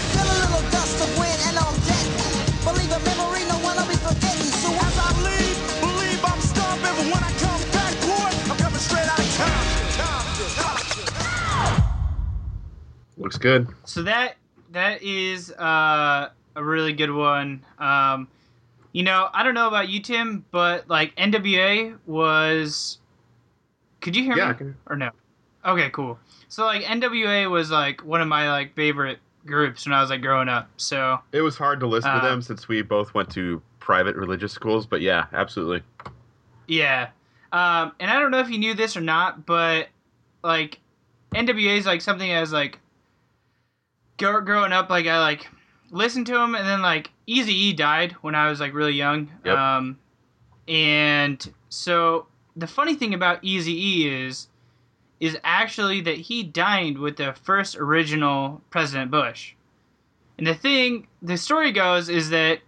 [13.17, 13.67] Looks good.
[13.85, 14.35] So that
[14.71, 17.63] that is uh, a really good one.
[17.79, 18.27] Um,
[18.91, 22.97] you know, I don't know about you, Tim, but like NWA was.
[24.01, 25.09] Could you hear Yeah, me I can- or no?
[25.65, 26.19] Okay, cool.
[26.49, 30.21] So like NWA was like one of my like favorite groups when I was like
[30.21, 30.69] growing up.
[30.77, 34.15] So It was hard to listen Uh, to them since we both went to private
[34.15, 35.81] religious schools, but yeah, absolutely.
[36.67, 37.09] Yeah.
[37.53, 39.87] Um, and I don't know if you knew this or not, but
[40.43, 40.79] like
[41.33, 42.79] NWA is like something as like
[44.17, 45.47] growing up, like I like
[45.91, 49.29] listened to him, and then like Easy E died when I was like really young.
[49.45, 49.57] Yep.
[49.57, 49.99] Um,
[50.67, 54.47] and so the funny thing about Easy E is
[55.19, 59.53] is actually that he dined with the first original President Bush.
[60.37, 62.59] And the thing, the story goes, is that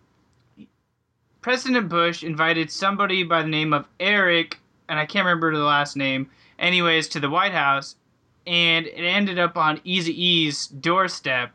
[1.41, 5.97] President Bush invited somebody by the name of Eric, and I can't remember the last
[5.97, 7.97] name, anyways, to the White House,
[8.47, 11.51] and it ended up on Eazy-E's doorstep,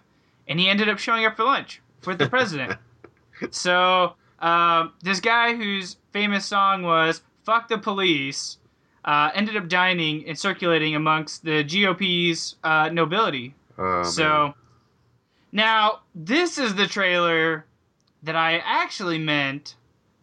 [0.49, 2.79] and he ended up showing up for lunch with the president.
[3.51, 8.59] so, um, this guy whose famous song was Fuck the Police
[9.05, 13.55] uh, ended up dining and circulating amongst the GOP's uh, nobility.
[13.79, 14.55] Oh, so, man.
[15.53, 17.65] now this is the trailer
[18.23, 19.77] that I actually meant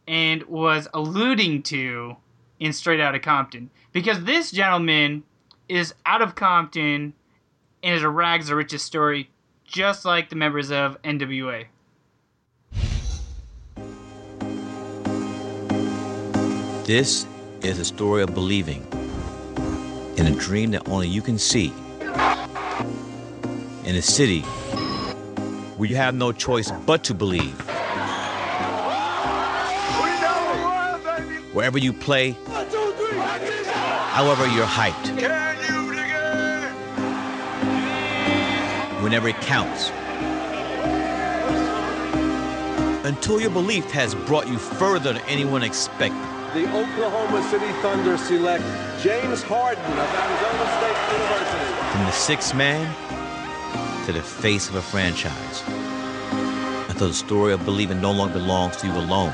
[0.08, 2.15] and was alluding to
[2.60, 3.69] in Straight Outta Compton.
[3.91, 5.23] Because this gentleman
[5.69, 7.13] is out of Compton
[7.84, 9.30] and is a rags to riches story,
[9.65, 11.65] just like the members of NWA.
[16.86, 17.25] This
[17.62, 18.88] is a story of believing
[20.15, 21.73] in a dream that only you can see.
[23.84, 24.41] In a city
[25.75, 27.60] where you have no choice but to believe.
[31.53, 32.38] Wherever you play,
[34.12, 35.46] however you're hyped.
[39.08, 39.89] Whenever it counts.
[43.08, 46.22] until your belief has brought you further than anyone expected.
[46.54, 48.65] The Oklahoma City Thunder select
[49.02, 51.91] James Harden of Arizona State University.
[51.93, 55.63] From the sixth man to the face of a franchise.
[56.89, 59.34] Until the story of believing no longer belongs to you alone,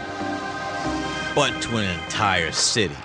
[1.33, 2.95] but to an entire city.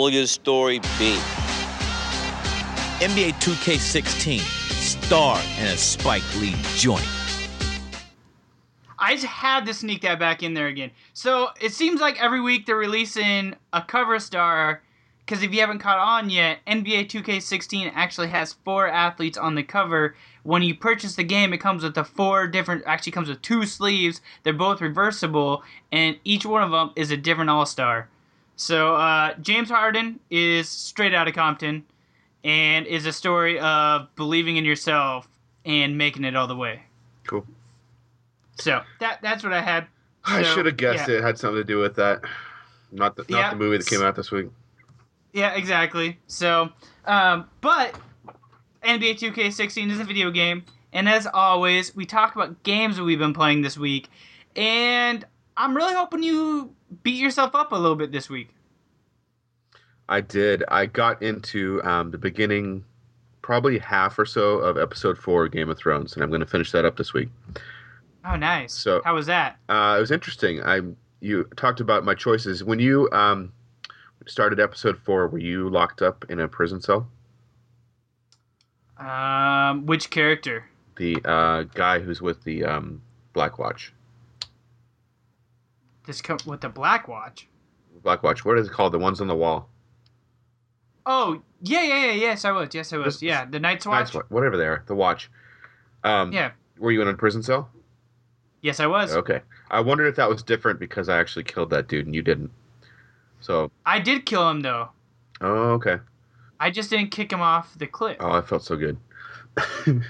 [0.00, 1.18] Will your story be?
[3.00, 7.06] NBA 2K16, star in a Spike Lee joint.
[8.98, 10.90] I just had to sneak that back in there again.
[11.12, 14.82] So it seems like every week they're releasing a cover star.
[15.24, 19.62] Because if you haven't caught on yet, NBA 2K16 actually has four athletes on the
[19.62, 20.16] cover.
[20.42, 22.82] When you purchase the game, it comes with the four different.
[22.86, 24.22] Actually, comes with two sleeves.
[24.42, 28.08] They're both reversible, and each one of them is a different All Star.
[28.60, 31.82] So uh, James Harden is straight out of Compton,
[32.44, 35.26] and is a story of believing in yourself
[35.64, 36.82] and making it all the way.
[37.26, 37.46] Cool.
[38.58, 39.86] So that that's what I had.
[40.26, 41.16] I should have guessed yeah.
[41.16, 42.20] it had something to do with that.
[42.92, 43.50] Not the not Yeah.
[43.50, 44.48] the movie that came out this week.
[45.32, 46.18] Yeah, exactly.
[46.26, 46.68] So,
[47.06, 47.98] um, but
[48.84, 53.18] NBA 2K16 is a video game, and as always, we talk about games that we've
[53.18, 54.10] been playing this week,
[54.54, 55.24] and
[55.60, 58.48] I'm really hoping you beat yourself up a little bit this week.
[60.08, 60.64] I did.
[60.68, 62.82] I got into um, the beginning,
[63.42, 66.46] probably half or so of episode four of Game of Thrones, and I'm going to
[66.46, 67.28] finish that up this week.
[68.24, 68.72] Oh, nice.
[68.72, 69.58] So- how was that?
[69.68, 70.62] Uh, it was interesting.
[70.62, 70.80] I
[71.20, 73.52] you talked about my choices when you um,
[74.26, 75.28] started episode four.
[75.28, 77.06] Were you locked up in a prison cell?
[78.96, 80.64] Um, which character?
[80.96, 83.02] The uh, guy who's with the um,
[83.34, 83.92] Black Watch.
[86.10, 87.46] This co- with the Black Watch.
[88.02, 88.44] Black Watch.
[88.44, 88.92] What is it called?
[88.92, 89.68] The ones on the wall.
[91.06, 92.12] Oh, yeah, yeah, yeah.
[92.14, 92.74] Yes, I was.
[92.74, 93.14] Yes, I was.
[93.14, 94.12] This- Yeah, the Night's Watch.
[94.12, 94.82] Night's whatever they are.
[94.88, 95.30] The Watch.
[96.02, 96.50] Um, Yeah.
[96.80, 97.70] Were you in a prison cell?
[98.60, 99.14] Yes, I was.
[99.14, 99.40] Okay.
[99.70, 102.50] I wondered if that was different because I actually killed that dude and you didn't.
[103.40, 103.70] So.
[103.86, 104.88] I did kill him though.
[105.40, 105.98] Oh, okay.
[106.58, 108.16] I just didn't kick him off the cliff.
[108.18, 108.96] Oh, I felt so good.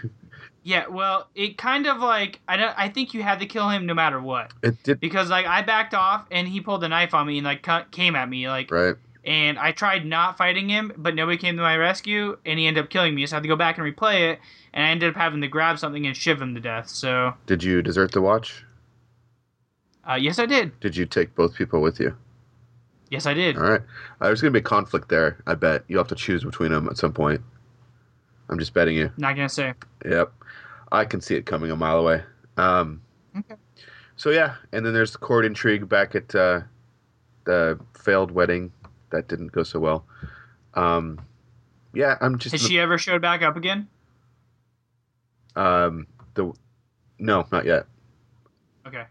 [0.62, 2.74] Yeah, well, it kind of like I don't.
[2.78, 5.00] I think you had to kill him no matter what It did.
[5.00, 7.90] because like I backed off and he pulled a knife on me and like cut,
[7.90, 8.94] came at me like Right.
[9.24, 12.84] and I tried not fighting him, but nobody came to my rescue and he ended
[12.84, 13.24] up killing me.
[13.26, 14.38] So I had to go back and replay it,
[14.74, 16.88] and I ended up having to grab something and shiv him to death.
[16.90, 18.62] So Did you desert the watch?
[20.08, 20.78] uh, yes, I did.
[20.80, 22.16] Did you take both people with you?
[23.10, 23.56] Yes, I did.
[23.56, 23.80] All right.
[24.20, 25.84] Uh, there's going to be a conflict there, I bet.
[25.88, 27.40] You'll have to choose between them at some point.
[28.48, 29.10] I'm just betting you.
[29.16, 29.74] Not gonna say.
[30.04, 30.32] Yep.
[30.92, 32.22] I can see it coming a mile away.
[32.56, 33.02] Um,
[33.38, 33.54] Okay.
[34.16, 34.56] So, yeah.
[34.72, 36.60] And then there's the court intrigue back at uh,
[37.44, 38.72] the failed wedding.
[39.10, 40.04] That didn't go so well.
[40.74, 41.20] Um,
[41.94, 42.52] yeah, I'm just.
[42.52, 43.88] Has she ever showed back up again?
[45.56, 46.52] Um, the
[47.18, 47.86] No, not yet.
[48.86, 49.04] Okay.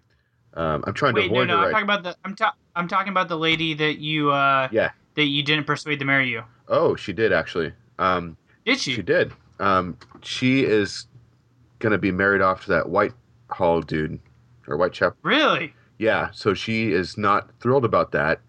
[0.54, 1.54] Um, I'm trying Wait, to no, avoid no.
[1.54, 1.58] her.
[1.60, 1.72] I'm Right.
[1.72, 2.16] talking about the.
[2.26, 4.32] I'm ta- I'm talking about the lady that you.
[4.32, 4.92] uh Yeah.
[5.16, 6.44] That you didn't persuade to marry you.
[6.68, 7.74] Oh, she did actually.
[7.98, 8.94] Um, Did she?
[8.94, 9.34] She did.
[9.60, 11.08] Um, she is
[11.80, 14.20] gonna be married off to that Whitehall dude
[14.68, 15.18] or Whitechapel.
[15.24, 15.74] Really?
[15.98, 16.30] Yeah.
[16.32, 18.40] So she is not thrilled about that,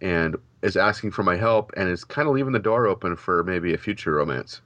[0.00, 3.42] and is asking for my help, and is kind of leaving the door open for
[3.44, 4.60] maybe a future romance.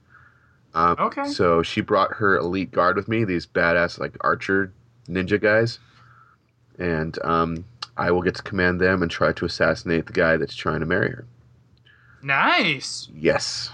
[0.73, 1.25] Um, Okay.
[1.25, 4.73] So she brought her elite guard with me, these badass like archer
[5.07, 5.79] ninja guys,
[6.77, 7.63] and um,
[7.95, 10.85] I will get to command them and try to assassinate the guy that's trying to
[10.85, 11.25] marry her.
[12.21, 13.07] Nice.
[13.13, 13.69] Yes.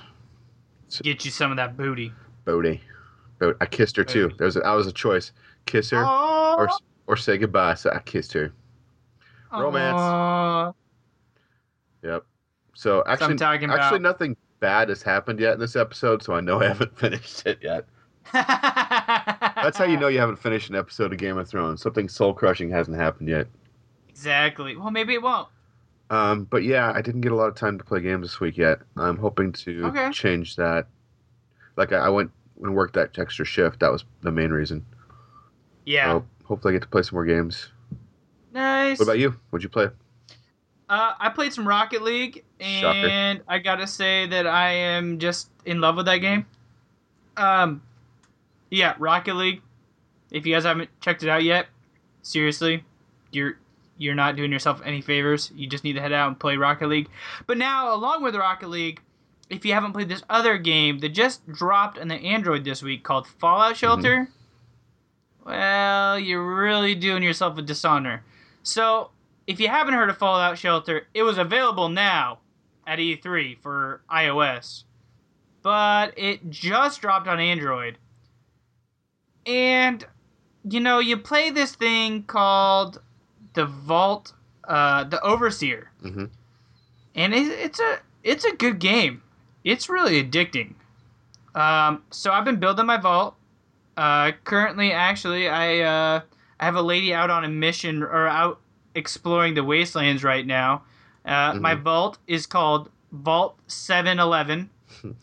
[1.02, 2.14] Get you some of that booty.
[2.46, 2.82] Bodie.
[3.42, 4.32] Bod- I kissed her too.
[4.38, 5.32] There was a, that was a choice:
[5.66, 6.70] kiss her or
[7.08, 7.74] or say goodbye.
[7.74, 8.54] So I kissed her.
[9.52, 10.00] Romance.
[10.00, 10.72] Aw.
[12.04, 12.26] Yep.
[12.74, 14.02] So actually, actually, about.
[14.02, 17.60] nothing bad has happened yet in this episode, so I know I haven't finished it
[17.62, 17.86] yet.
[18.34, 21.82] That's how you know you haven't finished an episode of Game of Thrones.
[21.82, 23.48] Something soul crushing hasn't happened yet.
[24.10, 24.78] Exactly.
[24.78, 25.48] Well, maybe it won't.
[26.10, 28.58] Um, but yeah, I didn't get a lot of time to play games this week
[28.58, 28.80] yet.
[28.98, 30.12] I'm hoping to Okay.
[30.12, 30.88] change that.
[31.78, 33.80] Like I, I went and worked that extra shift.
[33.80, 34.86] That was the main reason.
[35.86, 36.12] Yeah.
[36.12, 37.70] So hopefully I get to play some more games.
[38.54, 39.00] Nice.
[39.00, 39.36] What about you?
[39.50, 39.88] What'd you play?
[40.90, 43.08] Uh, I played some Rocket League, Shocker.
[43.08, 46.46] and I gotta say that I am just in love with that game.
[47.38, 47.82] Um,
[48.70, 49.62] yeah, Rocket League.
[50.32, 51.68] If you guys haven't checked it out yet,
[52.24, 52.84] seriously,
[53.32, 53.58] you're
[53.98, 55.52] you're not doing yourself any favors.
[55.56, 57.08] You just need to head out and play Rocket League.
[57.48, 59.00] But now, along with Rocket League,
[59.52, 63.04] if you haven't played this other game that just dropped on the Android this week
[63.04, 64.30] called Fallout Shelter,
[65.46, 68.24] well, you're really doing yourself a dishonor.
[68.64, 69.12] So,
[69.48, 72.40] if you haven't heard of Fallout Shelter, it was available now
[72.88, 74.84] at E3 for iOS,
[75.62, 77.98] but it just dropped on Android.
[79.46, 80.06] And,
[80.64, 83.02] you know, you play this thing called
[83.54, 84.34] the Vault,
[84.64, 86.26] uh, the Overseer hmm
[87.16, 89.22] and it, it's a it's a good game.
[89.64, 90.74] It's really addicting.
[91.54, 93.36] Um, so I've been building my vault.
[93.98, 96.22] Uh, currently, actually, I uh,
[96.60, 98.60] I have a lady out on a mission or out
[98.96, 100.84] exploring the wastelands right now.
[101.26, 104.70] Uh, My vault is called Vault Seven Eleven.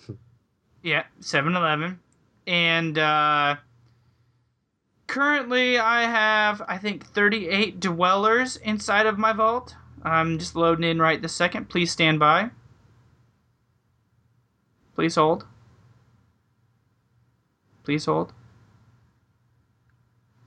[0.82, 1.98] yeah, Seven Eleven,
[2.46, 3.56] and uh,
[5.06, 9.74] currently I have I think thirty eight dwellers inside of my vault.
[10.02, 11.68] I'm just loading in right this second.
[11.68, 12.50] Please stand by.
[14.98, 15.46] Please hold.
[17.84, 18.32] Please hold.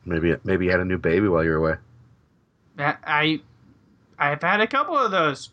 [0.04, 1.76] Maybe maybe you had a new baby while you were away.
[2.78, 3.40] I
[4.20, 5.52] I've had a couple of those.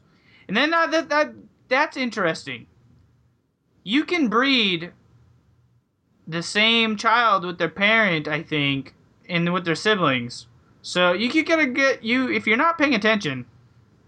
[0.48, 1.32] And then uh, that that
[1.68, 2.66] that's interesting.
[3.84, 4.90] You can breed
[6.26, 8.96] the same child with their parent, I think,
[9.28, 10.48] and with their siblings.
[10.82, 13.46] So you could get a get you if you're not paying attention,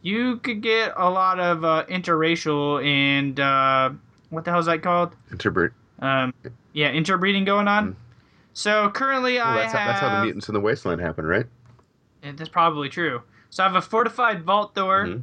[0.02, 3.90] you could get a lot of uh, interracial and uh,
[4.30, 5.14] what the hell is that called?
[5.30, 5.72] Interbreed.
[6.00, 6.32] Um,
[6.72, 7.96] yeah, interbreeding going on.
[8.52, 11.46] So currently, Well, I that's, how, that's how the mutants in the wasteland happen, right?
[12.22, 13.22] and that's probably true.
[13.48, 15.06] So I have a fortified vault door.
[15.06, 15.22] Mhm.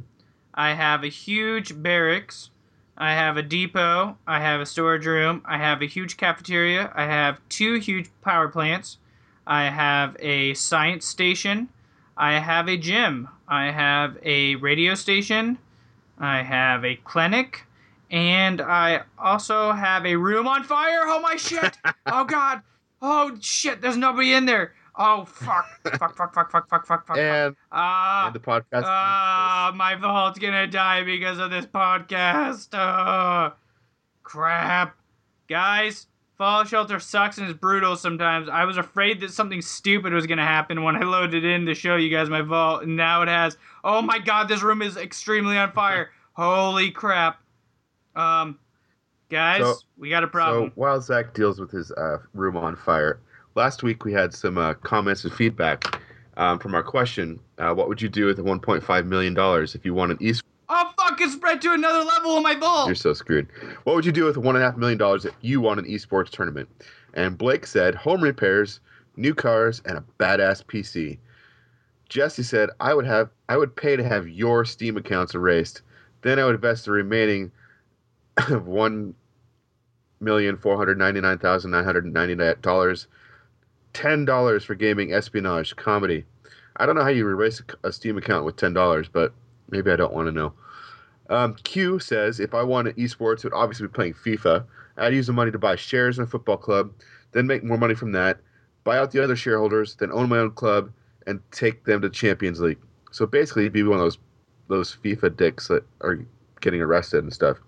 [0.54, 2.50] I have a huge barracks.
[2.96, 4.16] I have a depot.
[4.26, 5.40] I have a storage room.
[5.44, 6.90] I have a huge cafeteria.
[6.96, 8.98] I have two huge power plants.
[9.46, 11.68] I have a science station.
[12.16, 13.28] I have a gym.
[13.46, 15.58] I have a radio station.
[16.18, 17.64] I have a clinic.
[18.10, 21.02] And I also have a room on fire.
[21.04, 21.76] Oh my shit!
[22.06, 22.62] oh god!
[23.02, 23.80] Oh shit!
[23.80, 24.72] There's nobody in there.
[24.96, 25.66] Oh fuck!
[25.84, 26.16] fuck!
[26.16, 26.34] Fuck!
[26.34, 26.50] Fuck!
[26.50, 26.68] Fuck!
[26.68, 26.86] Fuck!
[26.86, 27.06] Fuck!
[27.06, 27.18] Fuck!
[27.18, 28.26] And Ah!
[28.26, 28.82] and the podcast.
[28.84, 32.68] Ah, my vault's gonna die because of this podcast.
[32.72, 33.54] Ah,
[34.22, 34.96] crap.
[35.48, 38.48] Guys, Fallout Shelter sucks and is brutal sometimes.
[38.48, 41.96] I was afraid that something stupid was gonna happen when I loaded in to show
[41.96, 43.56] you guys my vault, and now it has.
[43.84, 46.10] Oh my god, this room is extremely on fire.
[46.32, 47.40] Holy crap.
[48.18, 48.58] Um,
[49.30, 50.68] guys, So- we got a problem.
[50.70, 53.20] So while Zach deals with his uh, room on fire,
[53.54, 56.00] last week we had some uh, comments and feedback
[56.36, 59.84] um, from our question: uh, What would you do with the 1.5 million dollars if
[59.84, 60.42] you won an esports?
[60.70, 62.88] oh fuck, it's spread to another level in my vault.
[62.88, 63.46] You're so screwed.
[63.84, 65.86] What would you do with one and a half million dollars if you won an
[65.86, 66.68] esports tournament?
[67.14, 68.80] And Blake said home repairs,
[69.16, 71.18] new cars, and a badass PC.
[72.08, 75.82] Jesse said I would have I would pay to have your Steam accounts erased.
[76.22, 77.50] Then I would invest the remaining
[78.50, 79.14] of one
[80.20, 83.06] million four hundred ninety nine thousand nine hundred ninety nine dollars.
[83.92, 86.24] Ten dollars for gaming, espionage, comedy.
[86.76, 89.32] I don't know how you erase a, Steam account with ten dollars, but
[89.70, 90.52] maybe I don't want to know.
[91.30, 94.64] Um, Q says if I wanted esports, would obviously be playing FIFA.
[94.96, 96.92] I'd use the money to buy shares in a football club,
[97.32, 98.38] then make more money from that,
[98.84, 100.90] buy out the other shareholders, then own my own club,
[101.26, 102.78] and take them to Champions League.
[103.12, 104.18] So basically, be one of those
[104.68, 106.24] those FIFA dicks that are
[106.60, 107.58] getting arrested and stuff.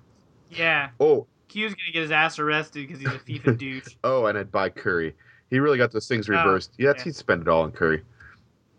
[0.51, 0.91] Yeah.
[0.99, 3.19] Oh, Q's gonna get his ass arrested because he's a
[3.53, 3.95] FIFA douche.
[4.05, 5.15] oh, and I'd buy Curry.
[5.51, 6.73] He really got those things Oh, reversed.
[6.79, 7.03] yeah, yeah.
[7.05, 8.03] he'd spend it all on Curry.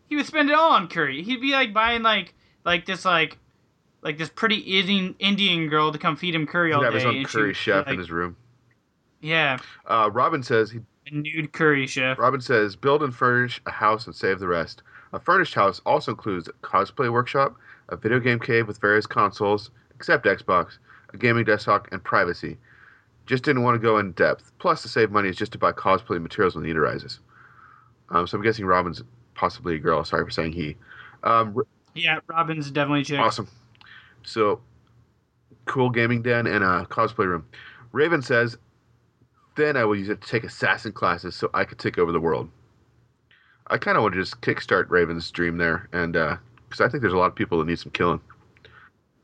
[0.10, 1.22] He would spend it all on Curry.
[1.24, 2.34] He'd be like buying like
[2.66, 3.38] like this like
[4.02, 7.00] like this pretty Indian Indian girl to come feed him curry He'd all have day.
[7.00, 8.36] his own Curry chef like, in his room.
[9.22, 12.18] Yeah, Uh, Robin says he a nude curry chef.
[12.18, 14.82] Robin says, build and furnish a house and save the rest.
[15.14, 17.56] A furnished house also includes a cosplay workshop,
[17.90, 20.78] a video game cave with various consoles, except Xbox,
[21.14, 22.58] a gaming desktop, and privacy.
[23.26, 24.52] Just didn't want to go in depth.
[24.60, 27.20] Plus, to save money is just to buy cosplay materials when the need arises.
[28.10, 29.02] Um, so I'm guessing Robin's
[29.36, 30.04] possibly a girl.
[30.04, 30.76] Sorry for saying he.
[31.24, 31.56] Um,
[31.94, 33.20] Yeah, Robin's definitely a chick.
[33.20, 33.48] awesome.
[34.24, 34.62] So,
[35.66, 37.46] cool gaming den and a cosplay room.
[37.92, 38.58] Raven says,
[39.56, 42.20] then I will use it to take assassin classes so I could take over the
[42.20, 42.50] world.
[43.68, 47.14] I kind of want to just kickstart Raven's dream there, and because I think there's
[47.14, 48.20] a lot of people that need some killing.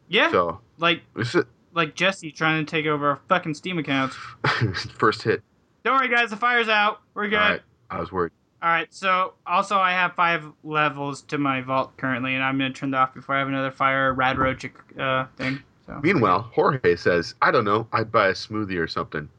[0.09, 1.43] Yeah, So like this is
[1.77, 4.15] like Jesse trying to take over our fucking Steam accounts.
[4.97, 5.41] first hit.
[5.85, 6.31] Don't worry, guys.
[6.31, 6.99] The fire's out.
[7.13, 7.39] We're good.
[7.39, 8.33] All right, I was worried.
[8.61, 12.73] All right, so also I have five levels to my vault currently, and I'm gonna
[12.73, 14.65] turn that off before I have another fire rad roach
[14.99, 15.59] uh, thing.
[15.85, 19.29] So Meanwhile, Jorge says, I don't know, I'd buy a smoothie or something.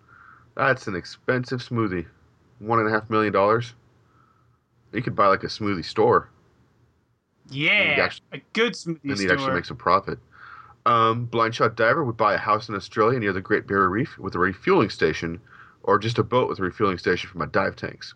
[0.55, 2.07] That's an expensive smoothie.
[2.61, 3.75] One and a half million dollars.
[4.93, 6.31] You could buy like a smoothie store.
[7.51, 9.33] yeah, actually- a good smoothie Then you'd store.
[9.33, 10.19] actually make some profit.
[10.89, 14.17] Um, Blind Shot Diver would buy a house in Australia near the Great Barrier Reef
[14.19, 15.39] with a refueling station,
[15.83, 18.15] or just a boat with a refueling station for my dive tanks.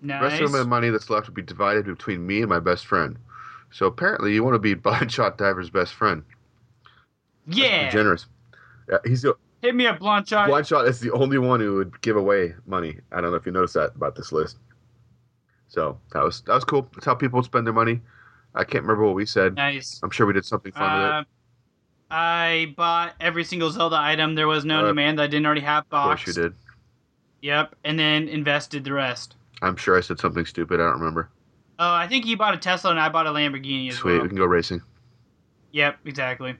[0.00, 2.86] The rest of my money that's left would be divided between me and my best
[2.86, 3.18] friend.
[3.70, 6.22] So apparently, you want to be Blind Shot Diver's best friend.
[7.46, 7.90] Yeah.
[7.90, 8.26] Generous.
[8.88, 10.48] Yeah, he's the Hit me up, Blunt Shot.
[10.48, 12.98] Blind Shot is the only one who would give away money.
[13.12, 14.56] I don't know if you noticed that about this list.
[15.66, 16.88] So that was that was cool.
[16.94, 18.00] That's how people spend their money.
[18.54, 19.56] I can't remember what we said.
[19.56, 20.00] Nice.
[20.02, 21.24] I'm sure we did something fun with Uh,
[22.10, 25.46] I bought every single Zelda item there was known Uh, to man that I didn't
[25.46, 25.94] already have it.
[25.94, 26.54] Of course you did.
[27.42, 29.36] Yep, and then invested the rest.
[29.62, 30.80] I'm sure I said something stupid.
[30.80, 31.30] I don't remember.
[31.78, 34.22] Oh, I think you bought a Tesla and I bought a Lamborghini as Sweet, well.
[34.22, 34.82] we can go racing.
[35.72, 36.56] Yep, exactly.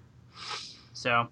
[0.92, 1.28] So,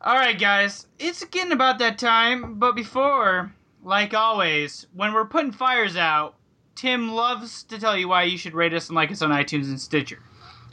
[0.00, 2.58] all right, guys, it's getting about that time.
[2.58, 3.52] But before,
[3.82, 6.34] like always, when we're putting fires out,
[6.74, 9.64] Tim loves to tell you why you should rate us and like us on iTunes
[9.66, 10.18] and Stitcher.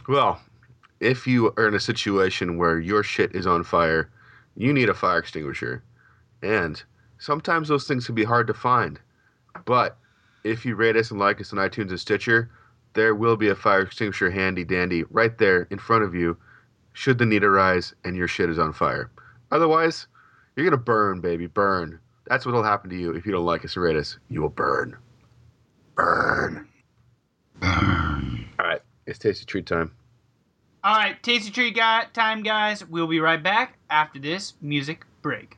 [0.09, 0.41] Well,
[1.03, 4.09] if you are in a situation where your shit is on fire,
[4.55, 5.83] you need a fire extinguisher.
[6.41, 6.81] And
[7.19, 8.99] sometimes those things can be hard to find.
[9.65, 9.97] But
[10.43, 12.49] if you rate us and like us on iTunes and Stitcher,
[12.93, 16.37] there will be a fire extinguisher handy dandy right there in front of you
[16.93, 19.11] should the need arise and your shit is on fire.
[19.51, 20.07] Otherwise,
[20.55, 21.99] you're going to burn, baby, burn.
[22.27, 24.17] That's what will happen to you if you don't like us and rate us.
[24.29, 24.95] You will burn.
[25.95, 26.67] Burn.
[27.59, 28.45] Burn.
[28.59, 29.91] All right, it's tasty treat time.
[30.85, 32.85] All right, tasty treat guy time, guys.
[32.85, 35.57] We'll be right back after this music break.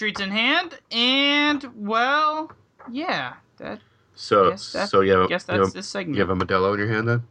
[0.00, 2.50] Treats in hand, and well,
[2.90, 3.80] yeah, that.
[4.14, 6.16] So, so you have, a- guess you have this segment.
[6.16, 7.22] You have a Modelo in your hand then?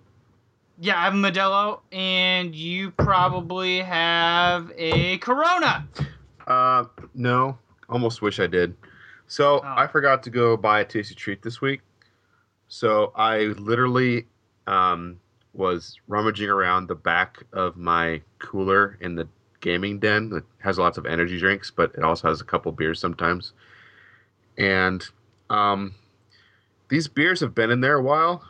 [0.79, 5.87] Yeah, I have a Modelo, and you probably have a Corona.
[6.45, 7.57] Uh, no.
[7.89, 8.75] Almost wish I did.
[9.25, 9.73] So Oh.
[9.75, 11.81] I forgot to go buy a tasty treat this week.
[12.67, 14.27] So I literally
[14.67, 15.19] um,
[15.53, 19.27] was rummaging around the back of my cooler in the
[19.61, 22.99] gaming den that has lots of energy drinks, but it also has a couple beers
[22.99, 23.53] sometimes.
[24.57, 25.07] And
[25.49, 25.95] um,
[26.89, 28.43] these beers have been in there a while.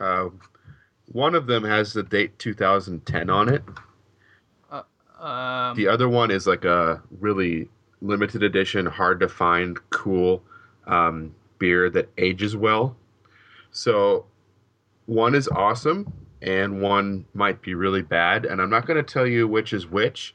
[0.00, 0.28] Uh,
[1.12, 3.62] one of them has the date 2010 on it.
[5.18, 7.68] Um, The other one is like a really
[8.02, 10.42] limited edition, hard to find, cool
[10.86, 12.96] um, beer that ages well.
[13.70, 14.26] So
[15.06, 16.12] one is awesome
[16.42, 18.44] and one might be really bad.
[18.44, 20.34] And I'm not going to tell you which is which.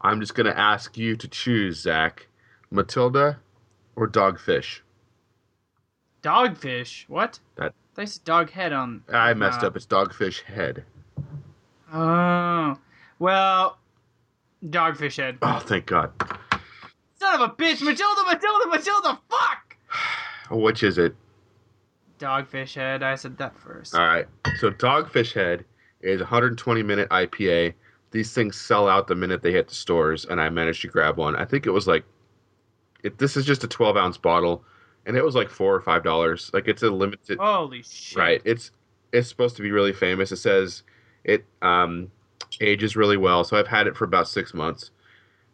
[0.00, 2.28] I'm just going to ask you to choose, Zach,
[2.70, 3.38] Matilda
[3.96, 4.80] or Dogfish.
[6.22, 7.04] Dogfish.
[7.08, 7.40] What?
[7.56, 9.02] That There's dog head on.
[9.12, 9.76] I messed uh, up.
[9.76, 10.84] It's Dogfish Head.
[11.92, 12.76] Oh,
[13.18, 13.78] well,
[14.64, 15.38] dogfish head.
[15.40, 16.12] Oh, thank God.
[17.18, 19.18] Son of a bitch, Matilda, Matilda, Matilda.
[19.28, 19.76] Fuck.
[20.50, 21.16] Which is it?
[22.18, 23.02] Dogfish head.
[23.02, 23.94] I said that first.
[23.94, 24.26] All right.
[24.58, 25.64] So Dogfish Head
[26.00, 27.74] is 120 minute IPA.
[28.10, 31.18] These things sell out the minute they hit the stores, and I managed to grab
[31.18, 31.36] one.
[31.36, 32.04] I think it was like,
[33.02, 34.64] it, this is just a 12 ounce bottle,
[35.06, 36.50] and it was like four or five dollars.
[36.52, 37.38] Like it's a limited.
[37.38, 38.18] Holy shit.
[38.18, 38.42] Right.
[38.44, 38.70] It's
[39.12, 40.32] it's supposed to be really famous.
[40.32, 40.82] It says
[41.24, 42.10] it um,
[42.60, 43.44] ages really well.
[43.44, 44.90] So I've had it for about six months.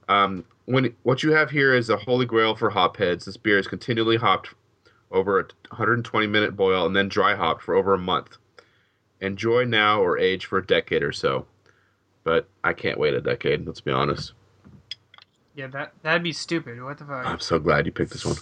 [0.08, 3.24] Um, when what you have here is a holy grail for hop heads.
[3.24, 4.54] This beer is continually hopped
[5.10, 8.36] over a 120 minute boil and then dry hopped for over a month.
[9.20, 11.46] Enjoy now or age for a decade or so.
[12.24, 13.66] But I can't wait a decade.
[13.66, 14.32] Let's be honest.
[15.54, 16.82] Yeah, that that'd be stupid.
[16.82, 17.26] What the fuck?
[17.26, 18.36] I'm so glad you picked this one.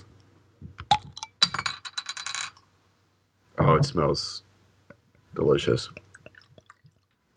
[3.58, 4.42] Oh, it smells
[5.34, 5.90] delicious.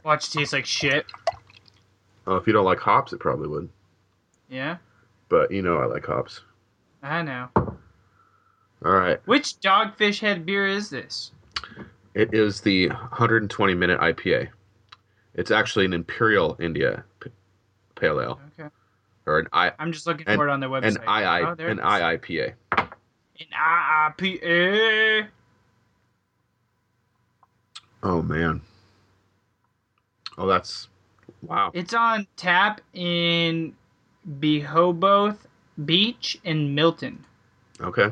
[0.04, 1.06] Watch it taste like shit.
[2.28, 3.70] Oh, if you don't like hops, it probably would.
[4.50, 4.78] Yeah,
[5.30, 6.41] But you know I like hops.
[7.02, 7.50] I know.
[7.56, 7.76] All
[8.91, 9.20] right.
[9.26, 11.32] Which dogfish head beer is this?
[12.14, 14.50] It is the 120 minute IPA.
[15.36, 17.30] It's actually an Imperial India p-
[17.96, 18.40] Pale Ale.
[18.60, 18.70] Okay.
[19.26, 19.72] or an I.
[19.80, 20.96] I'm just looking an- for it on their website.
[20.98, 21.78] An II, Oh, an.
[21.80, 22.54] IIPA.
[22.78, 25.28] An IIPA.
[28.04, 28.62] Oh man.
[30.38, 30.88] Oh, that's
[31.42, 31.72] wow.
[31.74, 33.74] It's on tap in
[34.40, 35.48] Rehoboth
[35.86, 37.24] Beach in Milton.
[37.82, 38.12] Okay.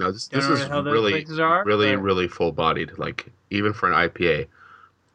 [0.00, 2.98] No, this this is the hell those really, are, really, but- really full bodied.
[2.98, 4.46] Like even for an IPA,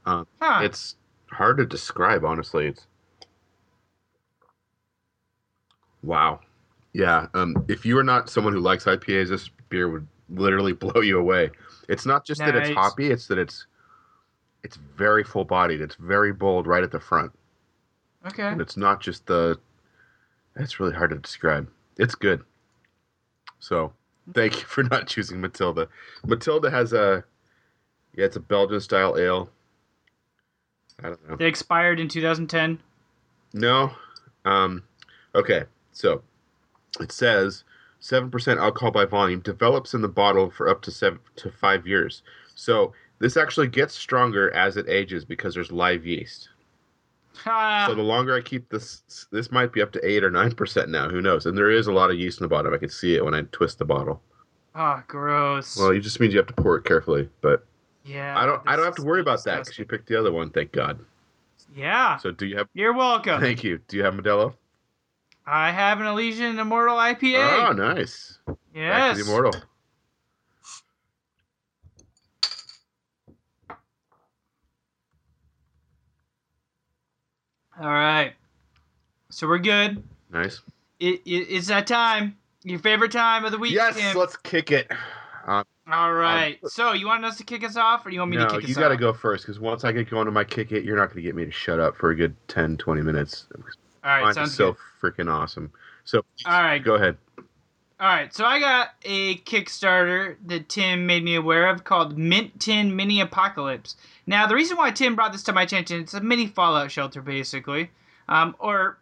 [0.05, 0.61] um, Huh.
[0.63, 0.95] it's
[1.31, 2.23] hard to describe.
[2.25, 2.87] Honestly, it's
[6.03, 6.39] wow.
[6.93, 7.27] Yeah.
[7.33, 11.19] Um, if you are not someone who likes IPAs, this beer would literally blow you
[11.19, 11.51] away.
[11.87, 12.77] It's not just that it's Nice.
[12.77, 13.65] hoppy; it's that it's
[14.63, 15.81] it's very full bodied.
[15.81, 17.31] It's very bold right at the front.
[18.27, 18.43] Okay.
[18.47, 19.59] And it's not just the.
[20.55, 21.69] It's really hard to describe.
[21.97, 22.43] It's good.
[23.59, 23.93] So,
[24.33, 25.87] thank you for not choosing Matilda.
[26.25, 27.23] Matilda has a.
[28.15, 29.49] Yeah, it's a Belgian style ale.
[31.03, 31.35] I don't know.
[31.35, 32.79] They expired in 2010.
[33.53, 33.91] No.
[34.45, 34.83] Um,
[35.35, 36.21] okay, so
[36.99, 37.63] it says
[38.01, 42.23] 7% alcohol by volume develops in the bottle for up to seven to five years.
[42.55, 46.49] So this actually gets stronger as it ages because there's live yeast.
[47.43, 50.89] So the longer I keep this, this might be up to eight or nine percent
[50.89, 51.09] now.
[51.09, 51.45] Who knows?
[51.45, 52.73] And there is a lot of yeast in the bottom.
[52.73, 54.21] I can see it when I twist the bottle.
[54.75, 55.77] Oh, gross.
[55.77, 57.29] Well, it just means you have to pour it carefully.
[57.41, 57.65] But
[58.09, 58.37] yeah.
[58.37, 58.61] I don't.
[58.65, 60.49] I don't have to worry about that because you picked the other one.
[60.49, 60.99] Thank God.
[61.75, 62.17] Yeah.
[62.17, 62.67] So do you have?
[62.73, 63.39] You're welcome.
[63.39, 63.79] Thank you.
[63.87, 64.53] Do you have Modelo?
[65.45, 67.69] I have an Elysian Immortal IPA.
[67.69, 68.37] Oh, nice.
[68.45, 69.17] Back yes.
[69.17, 69.53] to the immortal.
[77.81, 78.33] All right.
[79.31, 80.03] So we're good.
[80.31, 80.61] Nice.
[80.99, 82.37] It, it, it's that time.
[82.63, 83.71] Your favorite time of the week.
[83.71, 84.17] Yes, Tim.
[84.17, 84.91] let's kick it.
[85.47, 86.59] Uh, All right.
[86.67, 88.63] so you want us to kick us off, or you want me no, to kick
[88.63, 90.83] us you got to go first because once I get going to my kick it,
[90.83, 93.47] you're not going to get me to shut up for a good 10, 20 minutes.
[93.55, 93.63] All
[94.03, 94.21] right.
[94.23, 95.71] Mine Sounds so freaking awesome.
[96.03, 96.83] So All right.
[96.83, 97.17] go ahead.
[98.01, 102.57] All right, so I got a Kickstarter that Tim made me aware of called Mint
[102.57, 103.97] Tin Mini Apocalypse.
[104.25, 107.21] Now, the reason why Tim brought this to my attention, it's a mini Fallout shelter,
[107.21, 107.91] basically,
[108.29, 108.99] um, or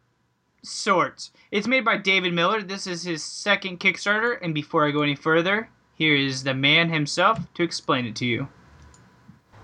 [0.64, 1.30] sorts.
[1.52, 2.64] It's made by David Miller.
[2.64, 6.90] This is his second Kickstarter, and before I go any further, here is the man
[6.90, 8.48] himself to explain it to you.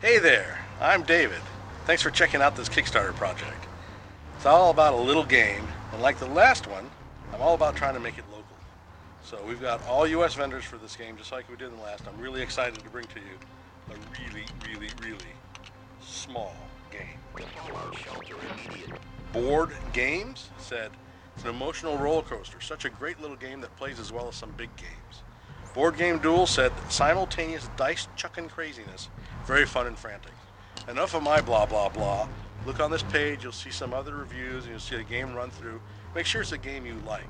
[0.02, 1.40] Hey there, I'm David.
[1.86, 3.68] Thanks for checking out this Kickstarter project.
[4.36, 6.90] It's all about a little game, and like the last one,
[7.32, 8.44] I'm all about trying to make it local.
[9.24, 10.34] So we've got all U.S.
[10.34, 12.04] vendors for this game, just like we did in the last.
[12.08, 15.34] I'm really excited to bring to you a really, really, really
[16.02, 16.56] small
[16.92, 17.20] game.
[19.32, 20.90] Board Games said
[21.36, 24.36] it's an emotional roller coaster, such a great little game that plays as well as
[24.36, 25.23] some big games.
[25.74, 29.10] Board Game Duel said simultaneous dice chucking craziness,
[29.46, 30.32] very fun and frantic.
[30.88, 32.28] Enough of my blah blah blah.
[32.66, 35.50] Look on this page, you'll see some other reviews and you'll see a game run
[35.50, 35.82] through.
[36.16, 37.28] Make sure it's a game you like.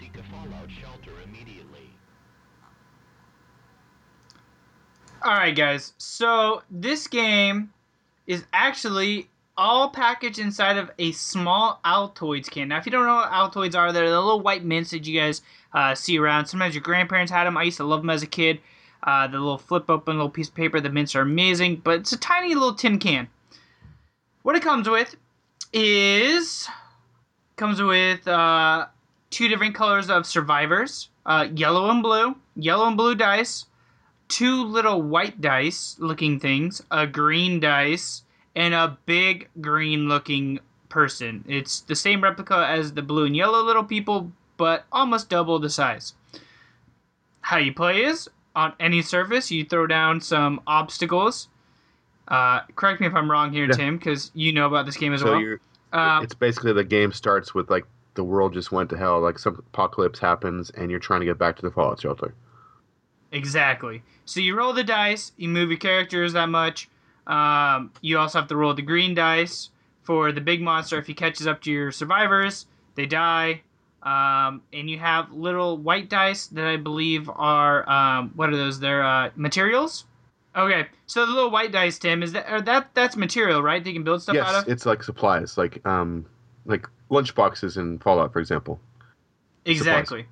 [0.00, 1.88] Seek a fallout shelter immediately.
[5.22, 5.92] All right, guys.
[5.98, 7.72] So this game
[8.26, 12.68] is actually all packaged inside of a small Altoids can.
[12.68, 15.18] Now, if you don't know what Altoids are, they're the little white mints that you
[15.20, 15.42] guys
[15.72, 16.46] uh, see around.
[16.46, 17.56] Sometimes your grandparents had them.
[17.56, 18.60] I used to love them as a kid.
[19.02, 20.80] Uh, the little flip open little piece of paper.
[20.80, 23.28] The mints are amazing, but it's a tiny little tin can.
[24.42, 25.16] What it comes with
[25.72, 26.68] is
[27.56, 28.86] comes with uh,
[29.30, 33.66] two different colors of survivors, uh, yellow and blue, yellow and blue dice,
[34.28, 38.22] two little white dice looking things, a green dice,
[38.54, 41.44] and a big green looking person.
[41.48, 45.70] It's the same replica as the blue and yellow little people, but almost double the
[45.70, 46.14] size.
[47.40, 51.48] How you play is on any surface, you throw down some obstacles.
[52.28, 53.72] Uh, correct me if I'm wrong here, Yeah.
[53.72, 55.56] Tim, because you know about this game as so well.
[55.92, 57.84] Um, it's basically the game starts with like
[58.14, 61.38] the world just went to hell, like some apocalypse happens, and you're trying to get
[61.38, 62.34] back to the fallout shelter.
[63.32, 64.02] Exactly.
[64.24, 66.88] So you roll the dice, you move your characters that much.
[67.26, 69.70] Um, you also have to roll the green dice
[70.02, 70.98] for the big monster.
[70.98, 73.62] If he catches up to your survivors, they die.
[74.02, 78.80] Um, and you have little white dice that I believe are um, what are those?
[78.80, 80.06] They're uh, materials.
[80.54, 83.82] Okay, so the little white dice, Tim, is that that that's material, right?
[83.82, 84.64] They can build stuff out of.
[84.66, 86.26] yes, it's like supplies, like um,
[86.66, 88.80] like lunch boxes in Fallout, for example.
[89.64, 90.26] Exactly.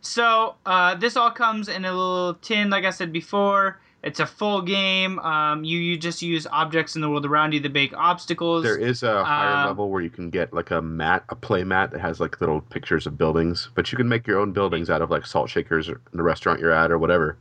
[0.00, 3.80] So uh, this all comes in a little tin, like I said before.
[4.02, 5.18] It's a full game.
[5.18, 8.62] Um, you you just use objects in the world around you to make obstacles.
[8.62, 11.64] There is a higher Um, level where you can get like a mat, a play
[11.64, 14.88] mat that has like little pictures of buildings, but you can make your own buildings
[14.88, 17.36] out of like salt shakers or in the restaurant you're at or whatever.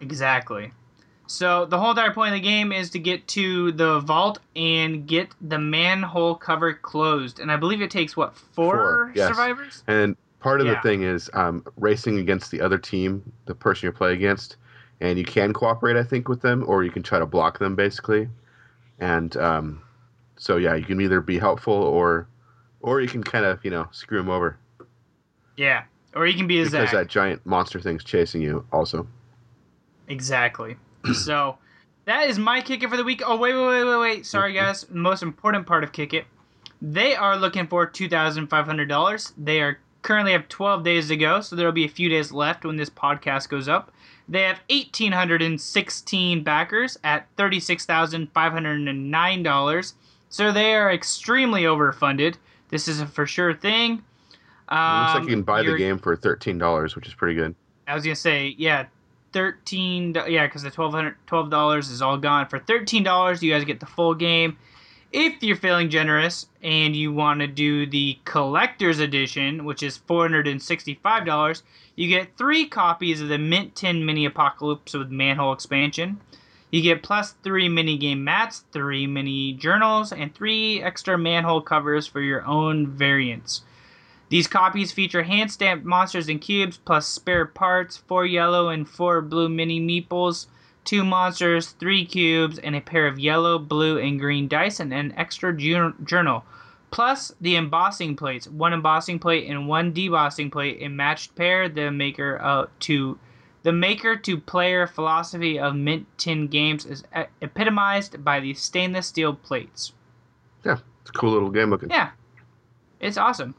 [0.00, 0.72] Exactly.
[1.26, 5.06] So the whole entire point of the game is to get to the vault and
[5.06, 7.38] get the manhole cover closed.
[7.38, 9.28] And I believe it takes what four, yes.
[9.28, 9.84] survivors?
[9.86, 10.74] And part of Yeah.
[10.74, 14.56] the thing is um, racing against the other team, the person you play against,
[15.00, 17.74] and you can cooperate, I think, with them, or you can try to block them,
[17.74, 18.28] basically.
[18.98, 19.82] And um,
[20.36, 22.28] so, yeah, you can either be helpful or,
[22.80, 24.58] or you can kind of, you know, screw them over
[25.56, 25.84] Yeah.
[26.14, 26.92] Or you can be a because Zach.
[26.92, 28.66] that giant monster thing's chasing you.
[28.72, 29.06] Also,
[30.08, 30.76] Exactly.
[31.14, 31.56] so
[32.04, 33.22] that is my kick it for the week.
[33.24, 34.26] Oh wait, wait, wait, wait, wait.
[34.26, 34.84] Sorry guys.
[34.90, 36.24] Most important part of kick it.
[36.82, 39.32] They are looking for two thousand five hundred dollars.
[39.38, 42.64] They are currently have twelve days to go, so there'll be a few days left
[42.64, 43.92] when this podcast goes up.
[44.30, 49.42] They have eighteen hundred and sixteen backers at thirty six thousand five hundred and nine
[49.42, 49.94] dollars.
[50.28, 52.36] So they are extremely overfunded.
[52.68, 53.92] This is a for sure thing.
[53.92, 57.34] it looks like Um, you can buy the game for thirteen dollars, which is pretty
[57.34, 57.54] good.
[57.88, 58.86] I was gonna say, yeah,
[59.32, 60.12] thirteen.
[60.12, 62.46] do- Yeah, because the twelve hundred twelve dollars is all gone.
[62.46, 64.56] For thirteen dollars, you guys get the full game.
[65.12, 70.22] If you're feeling generous and you want to do the collector's edition, which is four
[70.22, 71.64] hundred and sixty-five dollars,
[71.96, 76.20] you get three copies of the Mint Tin Mini Apocalypse with Manhole expansion.
[76.70, 82.06] You get plus three mini game mats, three mini journals, and three extra manhole covers
[82.06, 83.62] for your own variants.
[84.28, 89.20] These copies feature hand stamped monsters and cubes, plus spare parts, four yellow and four
[89.20, 90.46] blue mini meeples,
[90.84, 95.12] two monsters, three cubes, and a pair of yellow, blue, and green dice, and an
[95.16, 96.44] extra jour- journal.
[96.90, 101.68] Plus the embossing plates, one embossing plate and one debossing plate, a matched pair.
[101.68, 103.18] The maker uh, to
[103.62, 109.06] the maker to player philosophy of Mint Tin Games is e- epitomized by these stainless
[109.06, 109.92] steel plates.
[110.64, 111.90] Yeah, it's a cool little game looking.
[111.90, 112.10] Yeah,
[112.98, 113.54] it's awesome.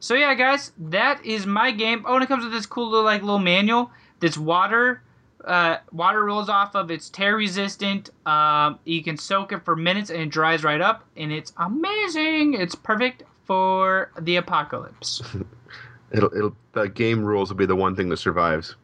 [0.00, 2.04] So yeah, guys, that is my game.
[2.06, 3.90] Oh, and it comes with this cool little like little manual.
[4.20, 5.02] This water.
[5.44, 6.90] Uh, water rolls off of.
[6.90, 8.10] It's tear resistant.
[8.26, 12.54] Um, you can soak it for minutes and it dries right up, and it's amazing.
[12.54, 15.22] It's perfect for the apocalypse.
[16.12, 18.76] It'll, it'll, the game rules will be the one thing that survives.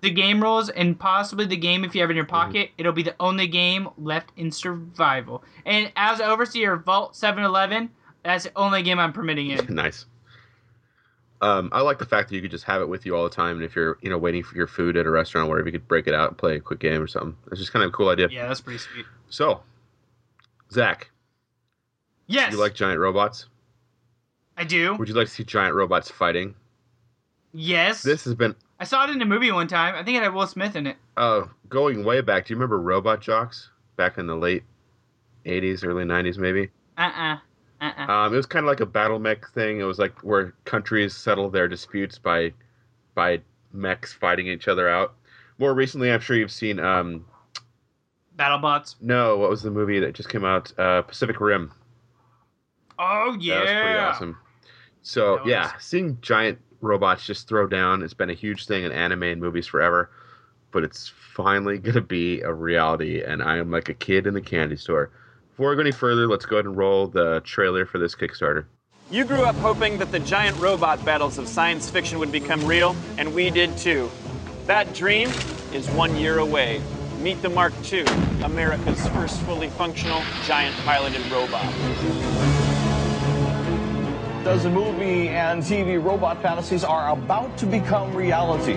[0.00, 2.92] the game rules and possibly the game if you have it in your pocket it'll
[2.92, 7.90] be the only game left in survival and as overseer of vault 7-eleven
[8.22, 10.06] that's the only game i'm permitting in nice.
[11.42, 13.30] Um, I like the fact that you could just have it with you all the
[13.30, 15.68] time, and if you're, you know, waiting for your food at a restaurant, or whatever,
[15.68, 17.36] you could break it out and play a quick game or something.
[17.50, 18.28] It's just kind of a cool idea.
[18.30, 19.60] yeah that's pretty sweet So,
[20.72, 21.10] Zach,
[22.26, 23.46] yes you like giant robots?
[24.56, 26.54] i do Would you like to see giant robots fighting?
[27.52, 30.22] yes This has been i saw it in a movie one time i think it
[30.22, 32.46] had will smith in it uh, going way back.
[32.46, 34.64] Do you remember Robot Jox back in the late
[35.46, 36.68] '80s, early '90s, maybe?
[36.98, 37.38] uh-uh
[37.80, 39.80] uh-uh Um, it was kind of like a battle mech thing.
[39.80, 42.52] It was like where countries settle their disputes by
[43.14, 43.40] by
[43.72, 45.14] mechs fighting each other out.
[45.58, 46.78] More recently, I'm sure you've seen.
[46.80, 47.24] Um,
[48.36, 50.72] battlebots no, what was the movie that just came out?
[50.78, 51.72] Uh, Pacific Rim.
[52.98, 54.38] oh yeah That was pretty awesome.
[55.02, 59.22] So yeah, seeing giant robots just throw down It's been a huge thing in anime
[59.24, 60.10] and movies forever,
[60.72, 64.40] but it's finally gonna be a reality, and I am like a kid in the
[64.40, 65.10] candy store.
[65.56, 68.66] Before we go any further, let's go ahead and roll the trailer for this Kickstarter.
[69.10, 72.94] You grew up hoping that the giant robot battles of science fiction would become real,
[73.16, 74.10] and we did too.
[74.66, 75.30] That dream
[75.72, 76.82] is one year away.
[77.22, 78.04] Meet the Mark II,
[78.42, 81.64] America's first fully functional giant piloted robot.
[84.44, 88.76] Does the movie and TV robot fantasies are about to become reality?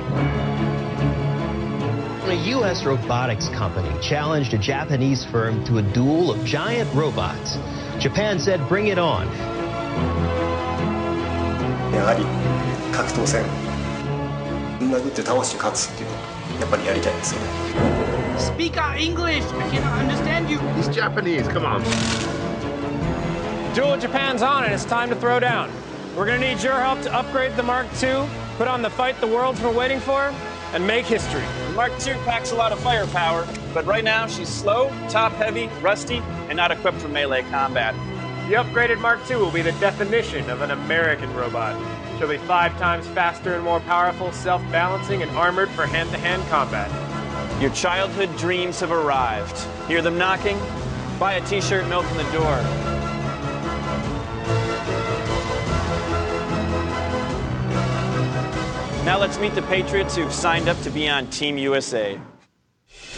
[2.25, 2.83] A U.S.
[2.83, 7.55] robotics company challenged a Japanese firm to a duel of giant robots.
[7.97, 9.25] Japan said, bring it on.
[18.37, 19.43] Speak our English!
[19.43, 20.59] I cannot understand you!
[20.75, 21.81] He's Japanese, come on.
[23.73, 25.71] Duel Japan's on and it's time to throw down.
[26.15, 29.27] We're gonna need your help to upgrade the Mark II, put on the fight the
[29.27, 30.33] world's been waiting for,
[30.73, 31.43] and make history.
[31.75, 36.17] Mark II packs a lot of firepower, but right now she's slow, top heavy, rusty,
[36.47, 37.95] and not equipped for melee combat.
[38.49, 41.75] The upgraded Mark II will be the definition of an American robot.
[42.17, 46.17] She'll be five times faster and more powerful, self balancing, and armored for hand to
[46.17, 46.89] hand combat.
[47.61, 49.57] Your childhood dreams have arrived.
[49.87, 50.59] Hear them knocking?
[51.19, 52.98] Buy a t shirt and open the door.
[59.05, 62.19] Now let's meet the Patriots who've signed up to be on Team USA.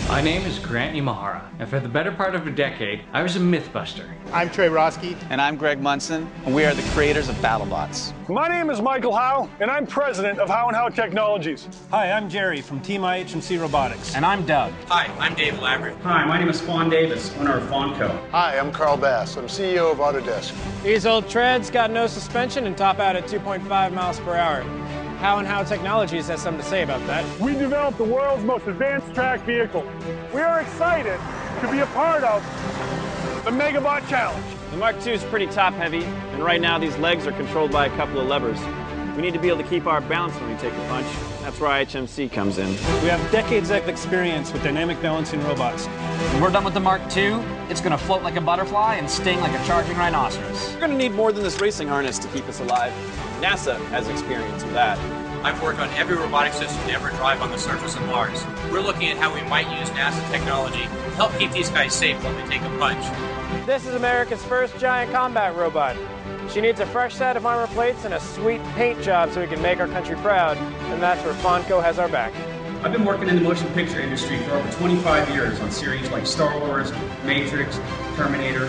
[0.08, 3.36] My name is Grant Imahara, and for the better part of a decade, I was
[3.36, 4.08] a Mythbuster.
[4.32, 5.18] I'm Trey Roski.
[5.30, 8.14] And I'm Greg Munson, and we are the creators of BattleBots.
[8.30, 11.68] My name is Michael Howe, and I'm president of Howe and Howe Technologies.
[11.90, 14.16] Hi, I'm Jerry from Team IHMC Robotics.
[14.16, 14.74] And I'm Doug.
[14.88, 15.96] Hi, I'm Dave Lavery.
[16.04, 18.30] Hi, my name is Fon Davis, owner of Fonco.
[18.30, 19.36] Hi, I'm Carl Bass.
[19.36, 20.54] I'm CEO of Autodesk.
[20.84, 24.64] These old treads got no suspension and top out at 2.5 miles per hour.
[25.22, 27.24] Howe and Howe Technologies has something to say about that.
[27.40, 29.86] We developed the world's most advanced track vehicle.
[30.34, 31.20] We are excited
[31.62, 32.44] to be a part of
[33.46, 34.44] the Megabot Challenge.
[34.72, 37.86] The Mark II is pretty top heavy, and right now these legs are controlled by
[37.86, 38.60] a couple of levers.
[39.16, 41.06] We need to be able to keep our balance when we take a punch.
[41.44, 42.70] That's where IHMC comes in.
[43.04, 45.86] We have decades of experience with dynamic balancing robots.
[45.86, 47.34] When we're done with the Mark II,
[47.70, 50.74] it's going to float like a butterfly and sting like a charging rhinoceros.
[50.74, 52.92] We're going to need more than this racing harness to keep us alive.
[53.42, 55.00] NASA has experience with that.
[55.44, 58.46] I've worked on every robotic system to ever drive on the surface of Mars.
[58.72, 60.88] We're looking at how we might use NASA technology to
[61.18, 63.04] help keep these guys safe while they take a punch.
[63.66, 65.98] This is America's first giant combat robot.
[66.52, 69.48] She needs a fresh set of armor plates and a sweet paint job so we
[69.48, 72.34] can make our country proud, and that's where Fonco has our back.
[72.84, 76.28] I've been working in the motion picture industry for over 25 years on series like
[76.28, 76.92] Star Wars,
[77.24, 77.80] Matrix,
[78.16, 78.68] Terminator.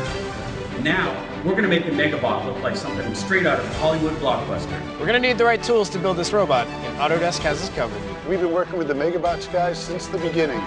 [0.82, 1.14] Now,
[1.44, 4.98] we're going to make the Megabot look like something straight out of a Hollywood blockbuster.
[4.98, 8.02] We're gonna need the right tools to build this robot, and Autodesk has us covered.
[8.28, 10.60] We've been working with the Megabots guys since the beginning.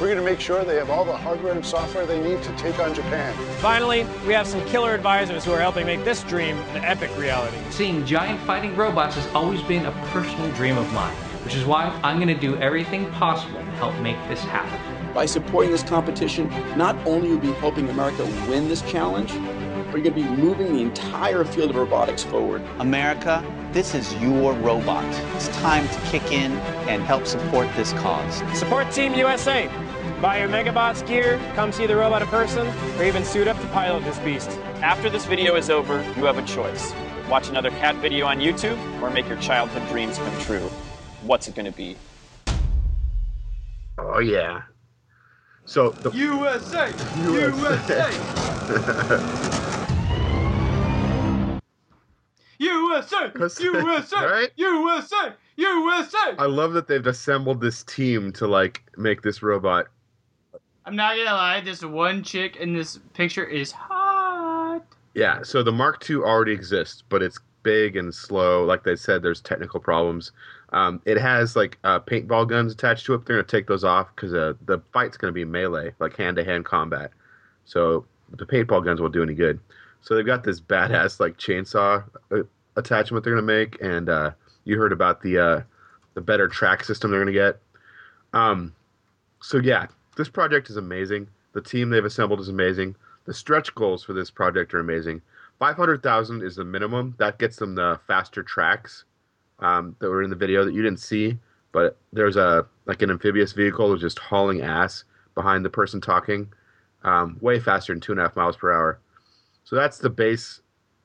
[0.00, 2.56] We're going to make sure they have all the hardware and software they need to
[2.56, 3.34] take on Japan.
[3.60, 7.56] Finally, we have some killer advisors who are helping make this dream an epic reality.
[7.70, 11.86] Seeing giant fighting robots has always been a personal dream of mine, which is why
[12.02, 14.93] I'm going to do everything possible to help make this happen.
[15.14, 20.02] By supporting this competition, not only will you be helping America win this challenge, but
[20.02, 22.62] you're going to be moving the entire field of robotics forward.
[22.80, 25.04] America, this is your robot.
[25.36, 26.50] It's time to kick in
[26.88, 28.42] and help support this cause.
[28.58, 29.70] Support Team USA.
[30.20, 32.66] Buy your Megabots gear, come see the robot in person,
[32.98, 34.50] or even suit up to pilot this beast.
[34.82, 36.92] After this video is over, you have a choice.
[37.30, 40.68] Watch another cat video on YouTube or make your childhood dreams come true.
[41.22, 41.96] What's it going to be?
[43.96, 44.62] Oh yeah.
[45.66, 46.92] So the USA!
[47.22, 48.12] USA!
[52.58, 53.32] USA!
[54.26, 54.50] Right?
[54.56, 55.32] USA!
[55.56, 56.34] USA!
[56.38, 59.86] I love that they've assembled this team to like make this robot.
[60.84, 64.82] I'm not gonna lie, this one chick in this picture is hot.
[65.14, 68.64] Yeah, so the Mark II already exists, but it's big and slow.
[68.64, 70.32] Like they said, there's technical problems.
[70.74, 73.24] Um, it has like uh, paintball guns attached to it.
[73.24, 77.12] They're gonna take those off because uh, the fight's gonna be melee, like hand-to-hand combat.
[77.64, 79.60] So the paintball guns won't do any good.
[80.00, 82.02] So they've got this badass like chainsaw
[82.32, 82.42] uh,
[82.74, 84.32] attachment they're gonna make, and uh,
[84.64, 85.62] you heard about the uh,
[86.14, 87.60] the better track system they're gonna get.
[88.32, 88.74] Um,
[89.40, 91.28] so yeah, this project is amazing.
[91.52, 92.96] The team they've assembled is amazing.
[93.26, 95.22] The stretch goals for this project are amazing.
[95.60, 97.14] Five hundred thousand is the minimum.
[97.18, 99.04] That gets them the faster tracks
[99.58, 101.38] um, that were in the video that you didn't see.
[101.72, 106.52] But there's a like an amphibious vehicle just hauling ass behind the person talking,
[107.02, 109.00] um, way faster than two and a half miles per hour.
[109.64, 110.60] So that's the base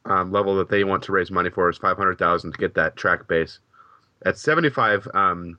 [0.06, 2.76] um, level that they want to raise money for is five hundred thousand to get
[2.76, 3.60] that track base.
[4.26, 5.58] At seventy five um,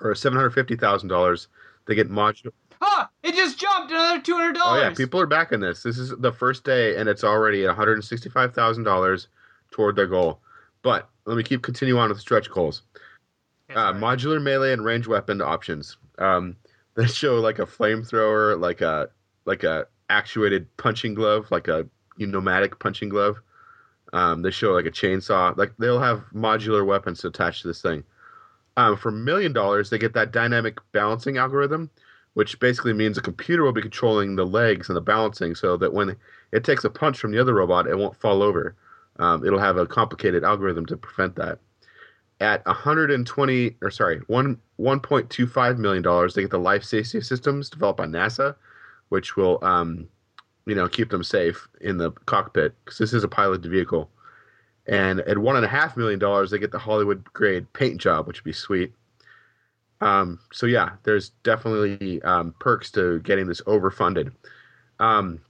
[0.00, 1.48] or seven hundred fifty thousand dollars,
[1.86, 2.52] they get modular.
[2.80, 3.10] Ah!
[3.22, 4.82] It just jumped another two hundred Oh dollars.
[4.82, 5.82] Oh yeah, people are backing this.
[5.82, 9.28] This is the first day, and it's already one hundred sixty-five thousand dollars
[9.70, 10.40] toward their goal.
[10.84, 12.82] But let me keep continue on with the stretch goals.
[13.70, 15.96] Uh, modular melee and range weapon options.
[16.18, 16.56] Um,
[16.94, 19.08] they show like a flamethrower, like a
[19.46, 23.40] like a actuated punching glove, like a pneumatic punching glove.
[24.12, 25.56] Um, they show like a chainsaw.
[25.56, 28.04] Like they'll have modular weapons attached to this thing.
[28.76, 31.90] Um, for a million dollars, they get that dynamic balancing algorithm,
[32.34, 35.94] which basically means a computer will be controlling the legs and the balancing, so that
[35.94, 36.16] when
[36.52, 38.76] it takes a punch from the other robot, it won't fall over.
[39.18, 41.58] Um, it'll have a complicated algorithm to prevent that.
[42.40, 47.98] At 120 or sorry, one 1.25 million dollars, they get the life safety systems developed
[47.98, 48.56] by NASA,
[49.08, 50.08] which will um,
[50.66, 54.10] you know keep them safe in the cockpit because this is a piloted vehicle.
[54.86, 58.26] And at one and a half million dollars, they get the Hollywood grade paint job,
[58.26, 58.92] which would be sweet.
[60.00, 64.32] Um, so yeah, there's definitely um, perks to getting this overfunded.
[65.00, 65.40] Um,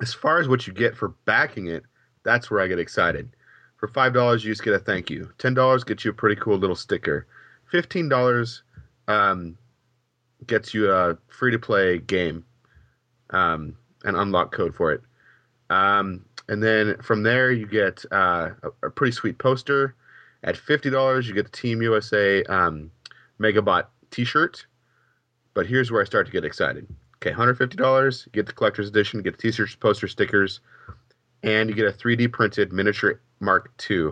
[0.00, 1.84] as far as what you get for backing it,
[2.24, 3.30] that's where I get excited.
[3.76, 5.30] For five dollars, you just get a thank you.
[5.38, 7.26] Ten dollars gets you a pretty cool little sticker.
[7.70, 8.62] Fifteen dollars
[9.08, 9.58] um,
[10.46, 12.44] gets you a free to play game,
[13.30, 15.02] um, unlock code for it.
[15.70, 19.94] Um, and then from there, you get uh, a, a pretty sweet poster.
[20.44, 22.90] At fifty dollars, you get the Team USA um,
[23.40, 24.66] Megabot T-shirt.
[25.54, 26.86] But here's where I start to get excited.
[27.16, 30.60] Okay, $150, you get the collector's edition, get the t-shirts, poster stickers,
[31.42, 34.10] and you get a 3D printed miniature Mark II,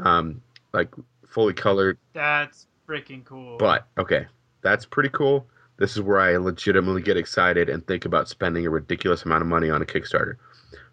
[0.00, 0.42] um,
[0.72, 0.94] like
[1.26, 1.98] fully colored.
[2.12, 3.58] That's freaking cool.
[3.58, 4.26] But okay,
[4.62, 5.46] that's pretty cool.
[5.78, 9.48] This is where I legitimately get excited and think about spending a ridiculous amount of
[9.48, 10.36] money on a Kickstarter.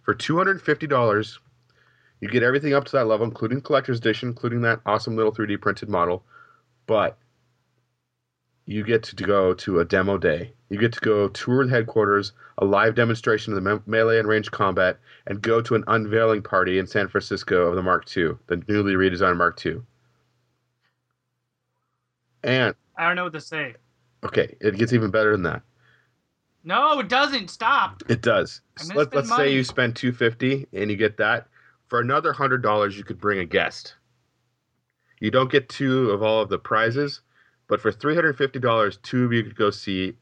[0.01, 1.37] For $250,
[2.21, 5.61] you get everything up to that level, including collector's edition, including that awesome little 3D
[5.61, 6.23] printed model.
[6.87, 7.17] But
[8.69, 10.53] you get to go to a demo day.
[10.69, 14.27] You get to go tour the headquarters, a live demonstration of the me- melee and
[14.27, 18.33] range combat, and go to an unveiling party in San Francisco of the Mark II,
[18.45, 19.81] the newly redesigned Mark II.
[22.43, 23.73] And I don't know what to say.
[24.23, 25.63] okay, it gets even better than that.
[26.63, 27.49] No, it doesn't.
[27.49, 28.03] Stop.
[28.07, 28.61] It does.
[28.93, 31.47] Let, let's say you spend two fifty and you get that.
[31.87, 33.95] For another hundred dollars, you could bring a guest.
[35.19, 37.21] You don't get two of all of the prizes,
[37.69, 40.17] but for three hundred fifty dollars, two of you could go see.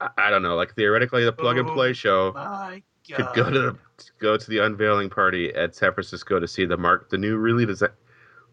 [0.00, 3.60] I, I don't know, like theoretically, the plug and play show My could go to
[3.60, 3.78] the
[4.18, 7.66] go to the unveiling party at San Francisco to see the Mark, the new really
[7.66, 7.92] desi-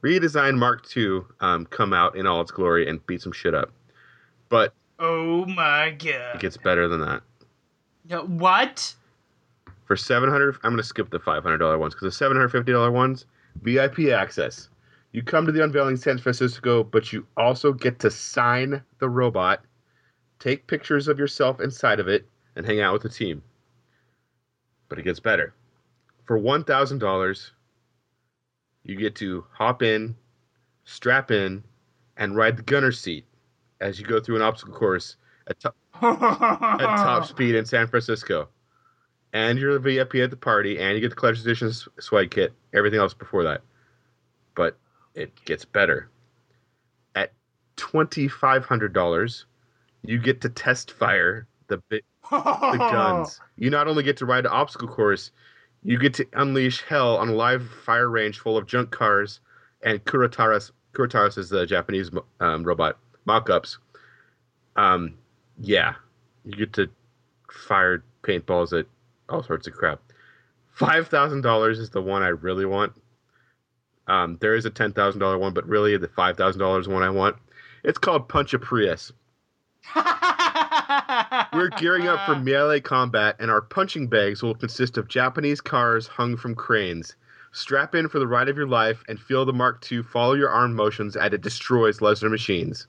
[0.03, 3.72] redesigned Mark II, um, come out in all its glory and beat some shit up.
[4.49, 7.24] But Oh my god, it gets better than that.
[8.07, 8.93] No, what?
[9.86, 12.49] For seven hundred, I'm gonna skip the five hundred dollar ones because the seven hundred
[12.49, 13.26] fifty dollar ones,
[13.62, 14.70] VIP access.
[15.14, 19.62] You come to the unveiling San Francisco, but you also get to sign the robot,
[20.39, 23.43] take pictures of yourself inside of it, and hang out with the team.
[24.88, 25.53] But it gets better.
[26.24, 27.51] For one thousand dollars,
[28.84, 30.16] you get to hop in,
[30.86, 31.64] strap in,
[32.16, 33.26] and ride the gunner seat
[33.82, 38.47] as you go through an obstacle course at top, at top speed in San Francisco.
[39.34, 42.53] And you're the VIP at the party, and you get the collector's edition swag kit,
[42.74, 43.62] everything else before that.
[44.55, 44.78] But
[45.16, 46.09] it gets better.
[47.16, 47.34] At
[47.78, 49.45] $2,500,
[50.03, 53.39] you get to test fire the, bi- the guns.
[53.57, 55.32] You not only get to ride an obstacle course,
[55.84, 59.39] you get to unleash hell on a live fire range full of junk cars
[59.84, 60.72] and Kurataras.
[60.93, 63.78] Kurataras is the Japanese um, robot mock-ups.
[64.76, 65.16] Um,
[65.59, 65.95] yeah,
[66.45, 66.89] you get to
[67.49, 68.86] fire paintballs at
[69.30, 70.01] all sorts of crap.
[70.72, 72.93] Five thousand dollars is the one I really want.
[74.12, 77.01] Um, there is a ten thousand dollar one, but really the five thousand dollars one
[77.01, 77.38] I want.
[77.86, 79.14] It's called Punch a Prius.
[81.53, 86.07] We're gearing up for melee combat, and our punching bags will consist of Japanese cars
[86.07, 87.16] hung from cranes.
[87.53, 90.49] Strap in for the ride of your life and feel the Mark II follow your
[90.49, 92.88] arm motions as it destroys lesser machines.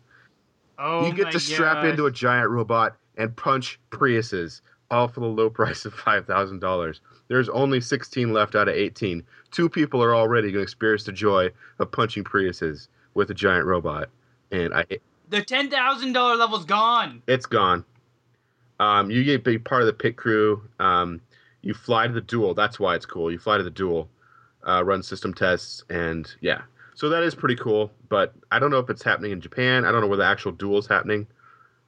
[0.76, 1.90] Oh you get to strap gosh.
[1.90, 4.60] into a giant robot and punch Priuses,
[4.90, 7.00] all for the low price of $5,000.
[7.32, 9.22] There's only 16 left out of 18.
[9.52, 13.64] Two people are already going to experience the joy of punching Priuses with a giant
[13.64, 14.10] robot.
[14.50, 14.84] And I,
[15.30, 17.22] The ten thousand dollar level's gone.
[17.26, 17.86] it's gone.
[18.80, 20.62] Um, you get be part of the pit crew.
[20.78, 21.22] Um,
[21.62, 22.52] you fly to the duel.
[22.52, 23.32] That's why it's cool.
[23.32, 24.10] You fly to the duel,
[24.68, 26.60] uh, run system tests, and yeah.
[26.94, 27.90] So that is pretty cool.
[28.10, 29.86] But I don't know if it's happening in Japan.
[29.86, 31.26] I don't know where the actual duel is happening.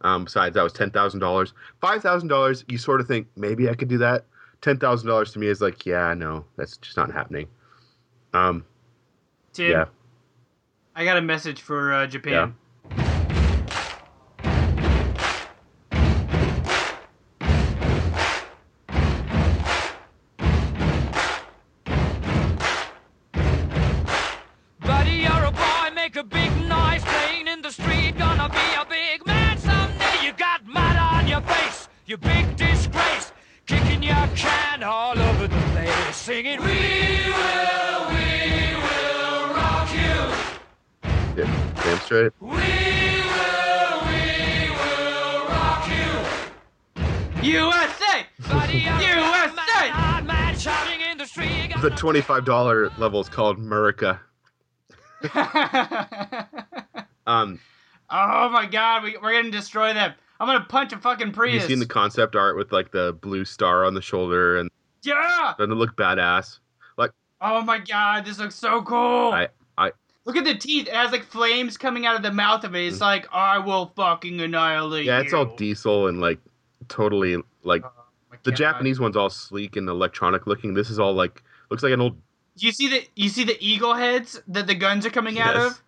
[0.01, 1.53] Um, besides, that was ten thousand dollars.
[1.82, 2.64] Five thousand dollars.
[2.66, 4.24] You sort of think maybe I could do that.
[4.65, 7.49] Ten thousand dollars to me is like, yeah, no, that's just not happening.
[8.33, 8.65] Um,
[9.53, 9.85] Tim, yeah.
[10.97, 12.55] I got a message for uh, Japan.
[36.25, 40.16] Singing, We will, we will rock you.
[41.37, 42.33] Yeah, damn straight.
[42.41, 42.55] We will,
[44.09, 45.87] we will rock
[47.43, 47.51] you.
[47.51, 48.25] USA!
[48.41, 49.89] USA!
[49.91, 51.75] Hard man shouting in the street.
[51.83, 54.18] The twenty-five dollar level is called Murica.
[57.27, 57.59] Um,
[58.11, 60.12] Oh my god, we, we're gonna destroy them.
[60.39, 61.62] I'm gonna punch a fucking have Prius.
[61.62, 64.70] you seen the concept art with like the blue star on the shoulder and
[65.05, 65.55] yeah!
[65.59, 66.59] doesn't it look badass?
[66.97, 69.33] Like Oh my god, this looks so cool.
[69.33, 69.93] I I
[70.25, 70.89] Look at the teeth.
[70.89, 72.87] It has like flames coming out of the mouth of it.
[72.87, 75.39] It's like, I will fucking annihilate yeah, it's you.
[75.39, 76.39] all diesel and like
[76.89, 77.85] totally like
[78.43, 80.75] the Japanese one's all sleek and electronic looking.
[80.75, 82.21] This is all like looks like an old
[82.57, 85.83] you see the you see the eagle heads that the guns are coming out of?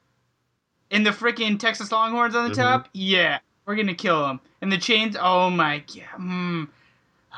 [0.90, 2.62] And the freaking Texas Longhorns on the Mhm.
[2.62, 2.88] top?
[2.92, 3.38] Yeah.
[3.64, 4.40] We're gonna kill them.
[4.60, 6.20] And the chains, oh my god.
[6.20, 6.68] Mm.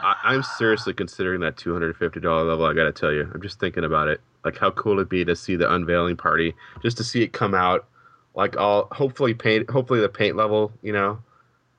[0.01, 2.67] I, I'm seriously considering that two hundred fifty dollar level.
[2.67, 4.21] I gotta tell you, I'm just thinking about it.
[4.45, 7.55] Like how cool it'd be to see the unveiling party, just to see it come
[7.55, 7.87] out,
[8.35, 11.19] like all hopefully paint, hopefully the paint level, you know,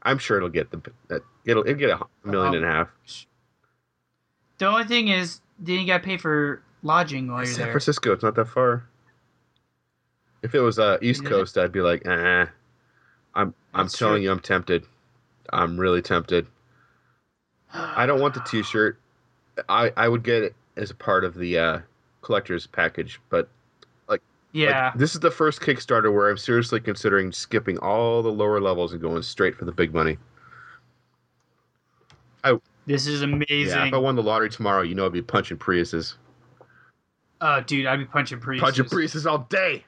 [0.04, 2.90] I'm sure it'll get the it'll it'll get a million and a half.
[4.58, 7.72] The only thing is, then you gotta pay for lodging while you're San there.
[7.72, 8.86] Francisco, it's not that far.
[10.42, 11.26] If it was uh, East?
[11.26, 12.46] Coast, I'd be like, eh.
[13.36, 14.24] I'm I'm That's telling true.
[14.24, 14.86] you, I'm tempted.
[15.52, 16.48] I'm really tempted.
[17.74, 19.00] I don't want the T-shirt.
[19.68, 21.80] I I would get it as a part of the uh,
[22.22, 23.50] collector's package, but
[24.08, 24.22] like,
[24.54, 24.86] Yeah.
[24.88, 28.94] like, this is the first Kickstarter where I'm seriously considering skipping all the lower levels
[28.94, 30.18] and going straight for the big money.
[32.44, 33.68] I This is amazing.
[33.68, 36.16] yeah, if I won the lottery tomorrow, you know I'd be punching Priuses,
[37.42, 38.62] oh, dude, I'd be punching Prius.
[38.62, 39.84] punching Priuses all day.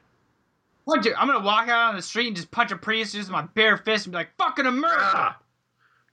[0.88, 1.14] It.
[1.18, 3.44] I'm gonna walk out on the street and just punch a Prius just with my
[3.54, 5.38] bare fist and be like, "Fucking America!"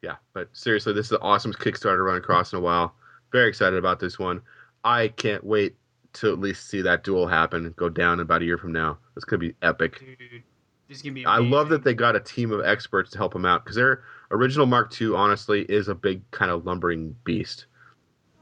[0.02, 2.94] Yeah, but seriously, this is the awesomest Kickstarter run across in a while.
[3.32, 4.40] Very excited about this one.
[4.84, 5.76] I can't wait
[6.14, 8.98] to at least see that duel happen, go down about a year from now.
[9.14, 9.98] This could be epic.
[10.00, 10.42] Dude,
[10.88, 11.26] this is gonna be.
[11.26, 14.02] I love that they got a team of experts to help them out because their
[14.30, 17.66] original Mark II, honestly, is a big kind of lumbering beast.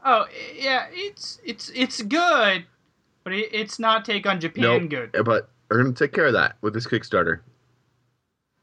[0.05, 2.65] Oh yeah, it's it's it's good,
[3.23, 5.25] but it, it's not take on Japan Nope, good.
[5.25, 7.39] but we're gonna take care of that with this Kickstarter.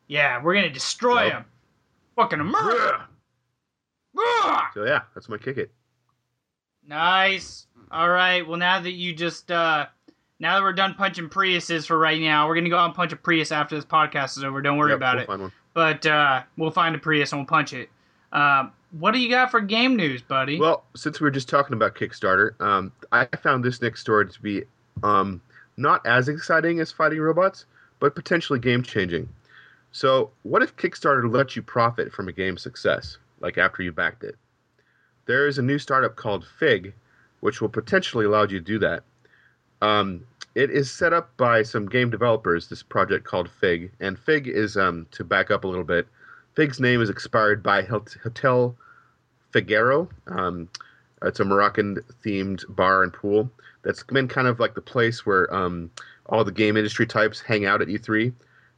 [0.06, 1.32] Yeah, we're gonna destroy Nope.
[1.32, 1.44] them.
[2.16, 3.06] Fucking America.
[4.74, 5.70] So yeah, that's my kick it.
[6.86, 7.66] Nice.
[7.90, 8.46] All right.
[8.46, 9.86] Well, now that you just uh
[10.38, 13.12] now that we're done punching Priuses for right now, we're gonna go out and punch
[13.12, 14.60] a Prius after this podcast is over.
[14.62, 15.26] Don't worry Yep, about we'll it.
[15.26, 15.52] find one.
[15.72, 17.88] But uh, we'll find a Prius and we'll punch it.
[18.32, 20.58] Um, what do you got for game news, buddy?
[20.58, 24.42] Well, since we were just talking about Kickstarter, um, I found this next story to
[24.42, 24.62] be
[25.02, 25.40] um,
[25.76, 27.66] not as exciting as fighting robots,
[27.98, 29.28] but potentially game changing.
[29.94, 34.24] So, what if Kickstarter lets you profit from a game's success, like after you backed
[34.24, 34.34] it?
[35.26, 36.92] There is a new startup called Fig,
[37.38, 39.04] which will potentially allow you to do that.
[39.82, 40.26] Um,
[40.56, 44.76] it is set up by some game developers, this project called Fig, and Fig is,
[44.76, 46.08] um, to back up a little bit,
[46.56, 48.74] Fig's name is expired by Hotel
[49.52, 50.08] Figueroa.
[50.26, 50.68] Um,
[51.22, 53.48] it's a Moroccan themed bar and pool
[53.82, 55.88] that's been kind of like the place where um,
[56.26, 58.32] all the game industry types hang out at E3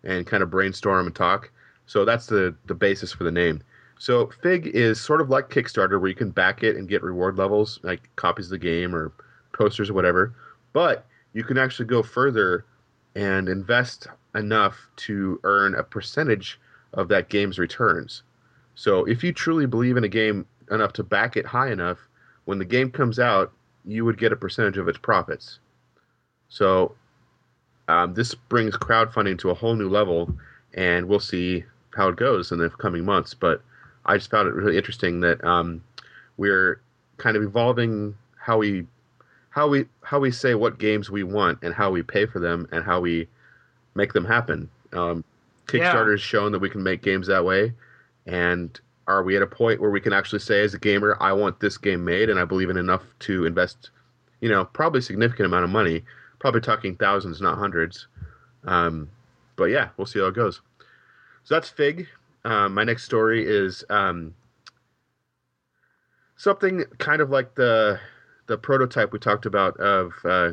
[0.07, 1.51] and kind of brainstorm and talk.
[1.85, 3.63] So that's the, the basis for the name.
[3.99, 7.37] So Fig is sort of like Kickstarter where you can back it and get reward
[7.37, 9.13] levels, like copies of the game or
[9.53, 10.35] posters or whatever.
[10.73, 12.65] But you can actually go further
[13.15, 16.61] and invest enough to earn a percentage
[16.93, 18.23] of that game's returns.
[18.75, 21.99] So if you truly believe in a game enough to back it high enough,
[22.45, 23.53] when the game comes out,
[23.87, 25.59] you would get a percentage of its profits.
[26.49, 26.95] So
[27.89, 30.35] um, this brings crowdfunding to a whole new level,
[30.75, 31.65] and we'll see
[31.95, 33.35] how it goes in the coming months.
[33.35, 33.63] But
[34.05, 35.83] I just found it really interesting that um,
[36.37, 36.81] we're
[37.17, 38.87] kind of evolving how we
[39.51, 42.69] how we how we say what games we want and how we pay for them
[42.73, 43.29] and how we
[43.95, 44.69] make them happen.
[44.93, 45.25] Um,
[45.67, 47.73] Kickstarter has shown that we can make games that way,
[48.27, 48.79] and
[49.09, 51.61] are we at a point where we can actually say as a gamer, I want
[51.61, 53.91] this game made and I believe in enough to invest,
[54.41, 56.03] you know, probably a significant amount of money,
[56.47, 58.07] probably talking thousands, not hundreds.
[58.67, 59.11] Um,
[59.57, 60.61] but yeah, we'll see how it goes.
[61.43, 62.07] So that's Fig.
[62.45, 64.33] Um, my next story is um,
[66.37, 67.99] something kind of like the
[68.47, 70.53] the prototype we talked about of uh,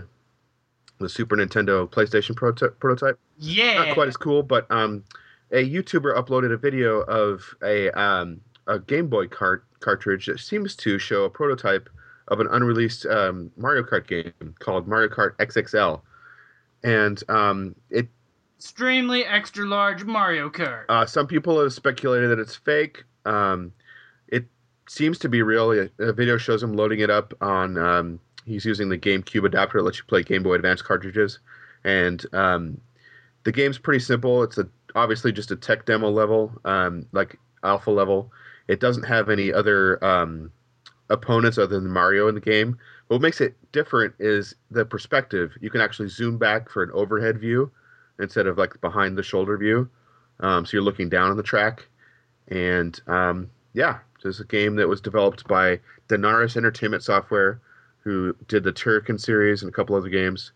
[0.99, 3.19] the Super Nintendo PlayStation proto- prototype.
[3.37, 3.85] yeah.
[3.85, 5.03] Not quite as cool, but um,
[5.51, 10.75] a YouTuber uploaded a video of a um, a Game Boy cart cartridge that seems
[10.77, 11.87] to show a prototype
[12.27, 16.01] of an unreleased um, Mario Kart game called Mario Kart XXL,
[16.83, 18.07] and um, it
[18.63, 20.85] Extremely extra large Mario Kart.
[20.87, 23.03] uh, some people have speculated that it's fake.
[23.25, 23.73] Um,
[24.29, 24.45] it
[24.87, 25.73] seems to be real.
[25.99, 27.77] A, video shows him loading it up on.
[27.77, 31.39] Um, he's using the GameCube adapter that lets you play Game Boy Advance cartridges,
[31.83, 32.79] and um,
[33.43, 34.43] the game's pretty simple.
[34.43, 38.31] It's a obviously just a tech demo level, um, like alpha level.
[38.69, 40.53] It doesn't have any other um,
[41.09, 42.77] opponents other than Mario in the game.
[43.07, 45.51] What makes it different is the perspective.
[45.61, 47.71] You can actually zoom back for an overhead view
[48.19, 49.89] instead of like behind the shoulder view.
[50.39, 51.87] Um, so you're looking down on the track.
[52.47, 57.59] And um, yeah, this is a game that was developed by Denaris Entertainment Software,
[57.99, 60.51] who did the Turrican series and a couple other games.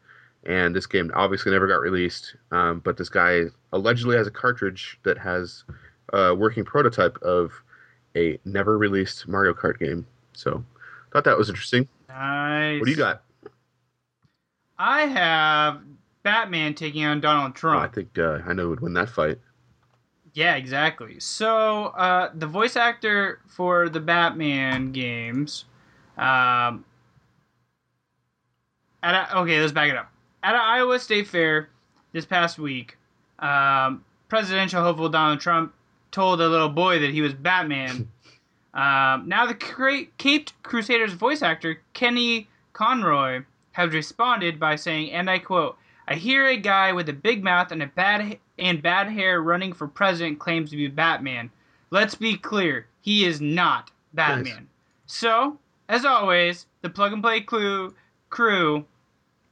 [0.45, 2.35] And this game obviously never got released.
[2.51, 3.43] Um, but this guy
[3.73, 5.63] allegedly has a cartridge that has
[6.13, 7.51] a working prototype of
[8.15, 10.07] a never released Mario Kart game.
[10.37, 10.63] So
[11.11, 11.87] thought that was interesting.
[12.07, 12.79] Nice.
[12.79, 13.23] What do you got?
[14.77, 15.81] I have
[16.21, 17.81] Batman taking on Donald Oh, Trump.
[17.81, 19.39] I think uh, I know who would win that fight.
[20.33, 21.19] Yeah, exactly.
[21.19, 25.65] So, uh, the voice actor for the Batman games,
[26.15, 26.85] um,
[29.01, 30.11] at a, okay, let's back it up.
[30.43, 31.69] At an Iowa State Fair
[32.11, 32.97] this past week,
[33.39, 35.73] um, presidential hopeful Donald Trump
[36.11, 38.07] told a little boy that he was Batman.
[38.77, 45.29] um, now the cra- Caped Crusaders voice actor Kenny Conroy has responded by saying, and
[45.29, 49.09] I quote, "I hear a guy with a big mouth and a bad and bad
[49.09, 51.49] hair running for president claims to be Batman.
[51.89, 54.67] Let's be clear, he is not Batman."
[55.07, 55.57] So,
[55.89, 57.95] as always, the plug and play clue
[58.29, 58.85] crew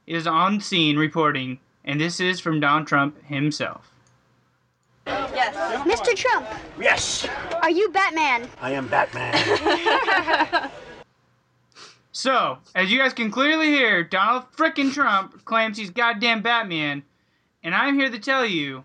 [0.06, 3.90] is on scene reporting, and this is from Donald Trump himself.
[5.06, 5.54] Yes.
[5.84, 6.14] Mr.
[6.16, 6.46] Trump,
[6.80, 7.28] Yes,
[7.62, 8.48] are you Batman?
[8.60, 10.70] I am Batman.
[12.18, 17.02] So, as you guys can clearly hear, Donald frickin' Trump claims he's goddamn Batman,
[17.62, 18.84] and I'm here to tell you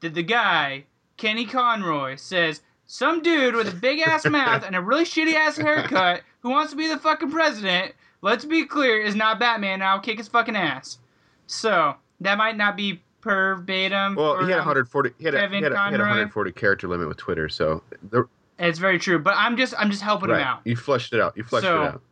[0.00, 0.84] that the guy,
[1.16, 5.56] Kenny Conroy, says some dude with a big ass mouth and a really shitty ass
[5.56, 9.84] haircut who wants to be the fucking president, let's be clear, is not Batman, and
[9.84, 10.98] I'll kick his fucking ass.
[11.46, 14.14] So, that might not be verbatim.
[14.14, 15.10] Well, he had um, 140.
[15.18, 18.26] He had, a, he, had a, he had 140 character limit with Twitter, so the,
[18.58, 20.60] It's very true, but I'm just I'm just helping right, him out.
[20.64, 21.36] you fleshed it out.
[21.36, 22.02] You fleshed So- it out.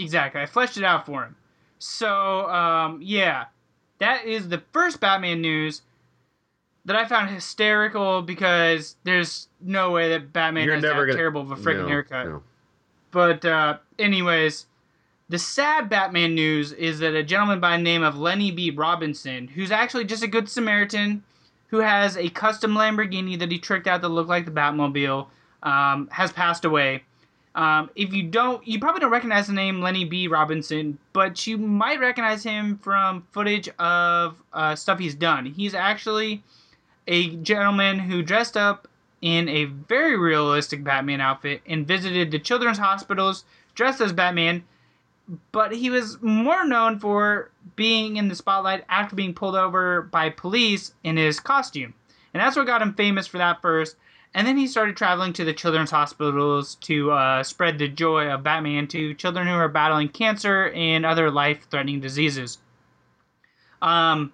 [0.00, 0.40] Exactly.
[0.40, 1.34] I fleshed it out for him.
[1.80, 3.46] So, um, yeah.
[3.98, 5.82] That is the first Batman news
[6.84, 11.40] that I found hysterical because there's no way that Batman You're has that gonna- terrible
[11.40, 12.28] of a freaking no, haircut.
[12.28, 12.42] no.
[13.10, 14.66] But, uh, anyways,
[15.28, 18.70] the sad Batman news is that a gentleman by the name of Lenny B.
[18.70, 21.22] Robinson, who's actually just a good Samaritan,
[21.68, 25.26] who has a custom Lamborghini that he tricked out to look like the Batmobile,
[25.62, 27.02] um, has passed away.
[27.54, 30.28] Um, if you don't, you probably don't recognize the name Lenny B.
[30.28, 35.44] Robinson, but you might recognize him from footage of uh, stuff he's done.
[35.44, 36.42] He's actually
[37.06, 38.86] a gentleman who dressed up
[39.20, 44.62] in a very realistic Batman outfit and visited the children's hospitals dressed as Batman.
[45.52, 50.30] But he was more known for being in the spotlight after being pulled over by
[50.30, 51.94] police in his costume.
[52.32, 53.96] And that's what got him famous for that first.
[54.34, 58.42] And then he started traveling to the children's hospitals to uh, spread the joy of
[58.42, 62.58] Batman to children who are battling cancer and other life threatening diseases.
[63.80, 64.32] Um,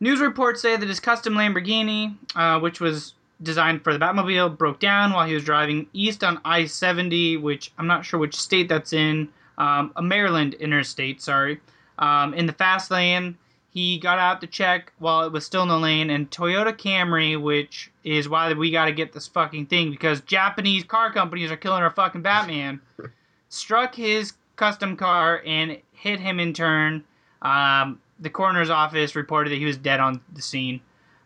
[0.00, 4.80] news reports say that his custom Lamborghini, uh, which was designed for the Batmobile, broke
[4.80, 8.68] down while he was driving east on I 70, which I'm not sure which state
[8.68, 9.28] that's in,
[9.58, 11.60] um, a Maryland interstate, sorry.
[11.98, 13.36] Um, in the fast lane,
[13.70, 17.40] he got out to check while it was still in the lane, and Toyota Camry,
[17.40, 21.56] which is why we got to get this fucking thing because Japanese car companies are
[21.56, 22.80] killing our fucking Batman,
[23.48, 27.04] struck his custom car and hit him in turn.
[27.42, 30.80] Um, the coroner's office reported that he was dead on the scene.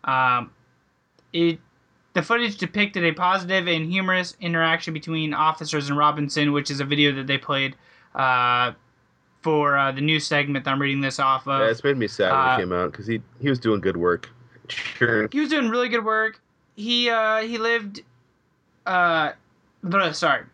[0.04, 0.50] Um,
[1.32, 1.58] it
[2.14, 6.84] the footage depicted a positive and humorous interaction between officers and Robinson, which is a
[6.84, 7.74] video that they played
[8.14, 8.72] uh,
[9.42, 11.60] for uh, the new segment that I'm reading this off of.
[11.60, 13.80] Yeah, it's made me sad when Uh, it came out because he he was doing
[13.80, 14.28] good work.
[14.68, 15.28] Sure.
[15.32, 16.40] he was doing really good work.
[16.76, 18.02] He uh he lived
[18.86, 19.32] uh
[20.12, 20.44] sorry.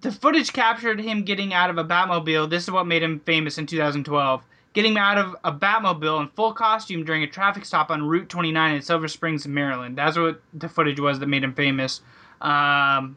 [0.00, 2.50] The footage captured him getting out of a Batmobile.
[2.50, 4.42] This is what made him famous in 2012.
[4.74, 8.74] Getting out of a Batmobile in full costume during a traffic stop on Route 29
[8.74, 9.96] in Silver Springs, Maryland.
[9.96, 12.00] That's what the footage was that made him famous.
[12.40, 13.16] Um,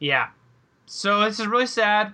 [0.00, 0.28] yeah.
[0.86, 2.12] So this is really sad.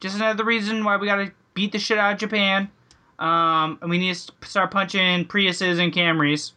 [0.00, 2.70] Just another reason why we gotta beat the shit out of Japan.
[3.18, 6.52] Um, and we need to start punching Priuses and Camrys.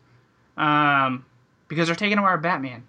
[0.57, 1.25] Um,
[1.67, 2.83] because they're taking away our Batman.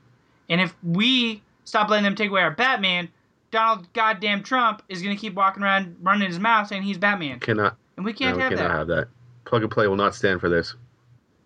[0.49, 3.09] And if we stop letting them take away our Batman,
[3.51, 7.41] Donald goddamn Trump is gonna keep walking around running his mouth saying he's Batman.
[7.41, 7.77] Cannot.
[7.97, 8.79] And we can't no, have we cannot that.
[8.79, 9.09] have that.
[9.45, 10.75] Plug and play will not stand for this.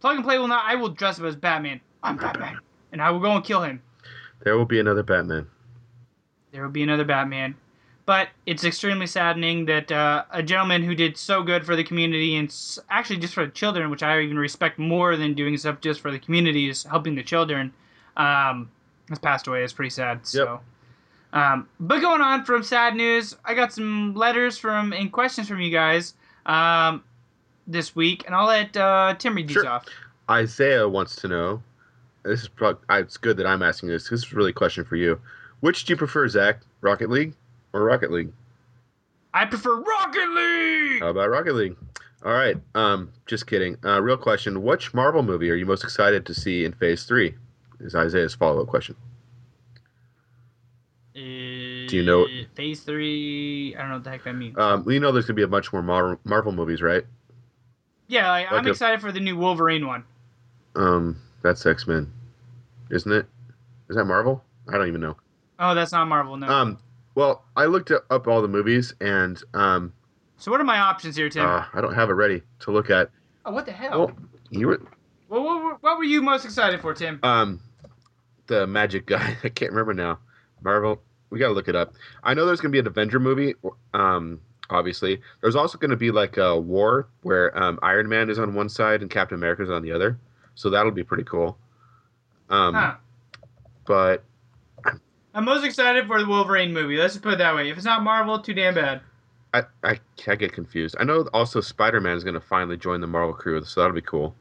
[0.01, 0.65] Plug and play will not.
[0.67, 1.81] I will dress up as Batman.
[2.03, 2.59] I'm Batman,
[2.93, 3.83] and I will go and kill him.
[4.43, 5.47] There will be another Batman.
[6.53, 7.55] There will be another Batman.
[8.07, 12.35] But it's extremely saddening that uh, a gentleman who did so good for the community
[12.37, 15.81] and s- actually just for the children, which I even respect more than doing stuff
[15.81, 17.73] just for the community, is helping the children,
[18.17, 18.69] um,
[19.11, 19.63] has passed away.
[19.63, 20.27] It's pretty sad.
[20.27, 20.61] So,
[21.33, 25.61] um, but going on from sad news, I got some letters from and questions from
[25.61, 26.15] you guys
[26.47, 27.05] um,
[27.69, 29.69] this week, and I'll let uh, Tim read these Sure.
[29.69, 29.87] off.
[30.29, 31.63] Isaiah wants to know.
[32.25, 34.09] This is pro- it's good that I'm asking this.
[34.09, 35.21] This is really a question for you.
[35.61, 36.61] Which do you prefer, Zach?
[36.81, 37.35] Rocket League
[37.73, 38.33] or Rocket League?
[39.35, 41.01] I prefer Rocket League.
[41.03, 41.77] How about Rocket League?
[42.25, 42.57] All right.
[42.75, 43.77] Um, just kidding.
[43.85, 44.63] Uh, real question.
[44.63, 47.35] Which Marvel movie are you most excited to see in Phase Three?
[47.81, 48.95] Is Isaiah's follow-up question.
[51.15, 53.75] Do you know- Phase three.
[53.77, 54.57] I don't know what the heck that means.
[54.59, 57.05] Um, we know there's gonna be a bunch more Mar- Marvel movies, right?
[58.09, 60.05] yeah, like, I'm a- excited for the new Wolverine one.
[60.77, 62.13] Um, that's X Men,
[62.91, 63.27] isn't it?
[63.89, 64.45] Is that Marvel?
[64.69, 65.17] I don't even know.
[65.61, 66.49] Oh, that's not Marvel, no.
[66.49, 66.79] Um,
[67.15, 69.93] well, I looked up all the movies, and um,
[70.39, 71.45] so what are my options here, Tim?
[71.47, 73.11] uh, I don't have it ready to look at.
[73.45, 73.99] oh, what the hell?
[73.99, 74.13] Well,
[74.51, 74.81] you were
[75.29, 77.21] Well, what, what were you most excited for, Tim?
[77.23, 77.61] Um,
[78.47, 79.37] the magic guy.
[79.45, 80.19] I can't remember now.
[80.63, 81.01] Marvel.
[81.31, 81.95] We gotta look it up.
[82.25, 83.55] I know there's gonna be an Avenger movie.
[83.95, 88.55] Um, obviously, there's also gonna be like a war where um, Iron Man is on
[88.55, 90.19] one side and Captain America is on the other.
[90.57, 91.57] So that'll be pretty cool.
[92.49, 92.95] Um, Huh.
[93.87, 94.25] but
[95.35, 96.97] I'm most excited for the Wolverine movie.
[96.97, 97.71] Let's just put it that way.
[97.71, 99.01] If it's not Marvel, too damn bad.
[99.55, 99.99] I, I
[100.29, 100.97] I get confused.
[100.99, 104.01] I know also Spider Man is gonna finally join the Marvel crew, so that'll be
[104.01, 104.35] cool.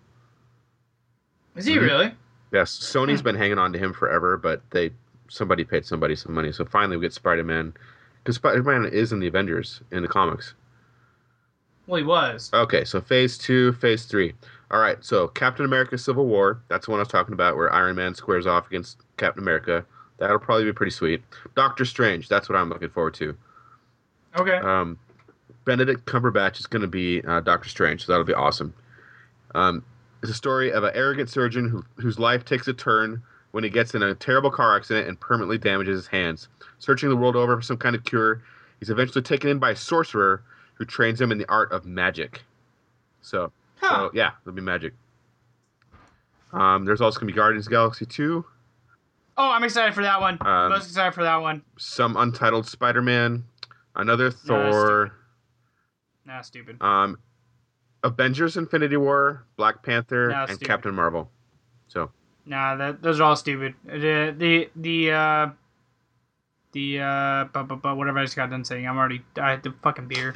[1.55, 1.81] Is he Mhm.
[1.81, 2.15] really?
[2.51, 4.91] Yes, Sony's been hanging on to him forever, but they
[5.27, 7.73] somebody paid somebody some money, so finally we get Spider Man
[8.23, 10.53] because Spider Man is in the Avengers in the comics.
[11.87, 12.51] Well, he was.
[12.53, 14.33] Okay, so phase two, phase three.
[14.69, 16.61] All right, so Captain America: Civil War.
[16.67, 19.85] That's the one I was talking about, where Iron Man squares off against Captain America.
[20.19, 21.23] That'll probably be pretty sweet.
[21.55, 22.27] Doctor Strange.
[22.27, 23.35] That's what I'm looking forward to.
[24.37, 24.57] Okay.
[24.57, 24.99] Um,
[25.65, 28.73] Benedict Cumberbatch is going to be uh, Doctor Strange, so that'll be awesome.
[29.55, 29.83] Um,
[30.21, 33.69] it's a story of an arrogant surgeon who, whose life takes a turn when he
[33.69, 36.49] gets in a terrible car accident and permanently damages his hands.
[36.79, 38.43] Searching the world over for some kind of cure,
[38.79, 40.43] he's eventually taken in by a sorcerer
[40.75, 42.41] who trains him in the art of magic.
[43.21, 43.51] So,
[43.81, 44.93] so yeah, it'll be magic.
[46.51, 48.43] Um, there's also going to be Guardians of the Galaxy 2,
[49.41, 50.37] Oh, I'm excited for that one.
[50.41, 51.61] Um, most excited for that one.
[51.77, 53.45] some untitled Spider Man,
[53.95, 55.13] another Thor.
[56.25, 56.75] Nah, stupid.
[56.81, 57.17] Um,
[58.03, 60.67] Avengers: Infinity War, Black Panther, No, and stupid.
[60.67, 61.31] Captain Marvel.
[61.87, 62.11] So
[62.45, 63.75] Nah, that those are all stupid.
[63.85, 65.49] The the the uh
[66.73, 68.87] the uh but, but, but whatever I just got done saying.
[68.87, 70.33] I'm already I had the fucking beer.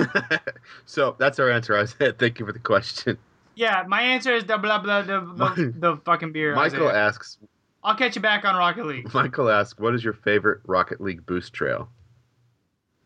[0.86, 1.76] so that's our answer.
[1.78, 3.18] I said thank you for the question.
[3.56, 6.56] yeah, my answer is the blah blah the the, the fucking beer.
[6.56, 7.38] Michael asks.
[7.84, 9.14] I'll catch you back on Rocket League.
[9.14, 11.90] Michael asks, "What is your favorite Rocket League boost trail?"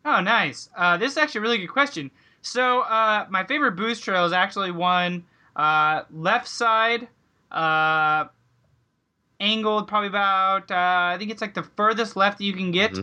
[0.04, 0.70] Oh, nice.
[0.76, 2.10] Uh, this is actually a really good question.
[2.40, 5.24] So, uh, my favorite boost trail is actually one
[5.56, 7.08] uh, left side,
[7.50, 8.26] uh,
[9.40, 12.94] angled probably about, uh, I think it's like the furthest left that you can get.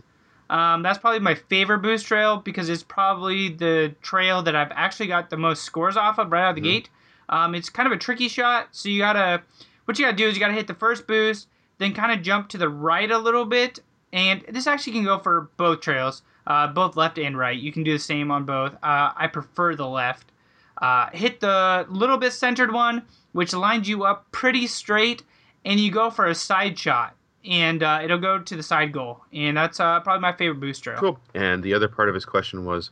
[0.49, 5.07] Um, that's probably my favorite boost trail because it's probably the trail that I've actually
[5.07, 6.89] got the most scores off of right out of the gate.
[7.29, 9.41] Um, it's kind of a tricky shot, so you gotta,
[9.85, 11.47] what you gotta do is you gotta hit the first boost,
[11.77, 13.79] then kind of jump to the right a little bit,
[14.13, 17.57] and this actually can go for both trails, uh, both left and right.
[17.57, 18.73] You can do the same on both.
[18.75, 20.31] Uh, I prefer the left.
[20.77, 25.23] Uh, hit the little bit centered one, which lines you up pretty straight,
[25.63, 27.15] and you go for a side shot,
[27.45, 30.83] and uh, it'll go to the side goal, and that's uh, probably my favorite boost
[30.83, 30.97] trail.
[30.97, 31.19] Cool.
[31.33, 32.91] And the other part of his question was,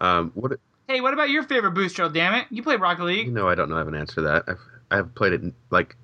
[0.00, 0.52] um, "What?"
[0.88, 2.10] Hey, what about your favorite boost trail?
[2.10, 3.26] Damn it, you play Rocket League.
[3.26, 3.76] You know, I don't know.
[3.76, 4.44] I have an answer to that.
[4.46, 5.96] I've I've played it like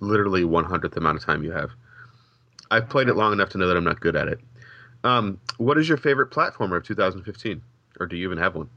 [0.00, 1.70] literally one hundredth amount of time you have.
[2.70, 4.40] I've played it long enough to know that I'm not good at it.
[5.04, 7.62] Um, what is your favorite platformer of 2015,
[8.00, 8.68] or do you even have one?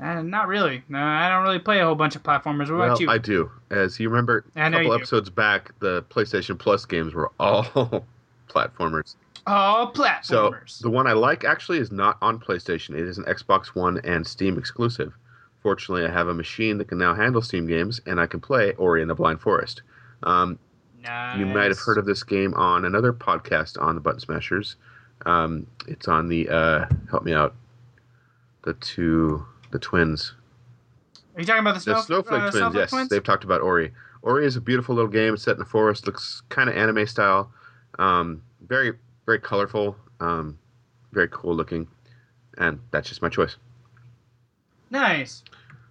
[0.00, 0.82] Uh, not really.
[0.88, 2.68] No, I don't really play a whole bunch of platformers.
[2.70, 3.10] What about well, you?
[3.10, 3.50] I do.
[3.70, 4.94] As you remember, a couple you do.
[4.94, 7.64] episodes back, the PlayStation Plus games were all
[8.48, 9.14] platformers.
[9.46, 10.70] All platformers.
[10.70, 12.94] So the one I like actually is not on PlayStation.
[12.94, 15.12] It is an Xbox One and Steam exclusive.
[15.64, 18.74] Fortunately, I have a machine that can now handle Steam games, and I can play
[18.74, 19.80] Ori and the Blind Forest.
[20.22, 20.58] Um,
[21.38, 24.76] You might have heard of this game on another podcast on the Button Smashers.
[25.24, 27.54] Um, it's on the uh, help me out,
[28.64, 30.34] the two the twins.
[31.34, 32.90] Are you talking about the, The Snowflake uh, Twins, Snowflake yes.
[32.90, 33.08] Twins?
[33.08, 33.90] They've talked about Ori.
[34.20, 37.50] Ori is a beautiful little game set in the forest, looks kind of anime style,
[37.98, 38.92] um, very,
[39.24, 40.58] very colorful, um,
[41.12, 41.88] very cool looking,
[42.58, 43.56] and that's just my choice.
[44.94, 45.42] Nice.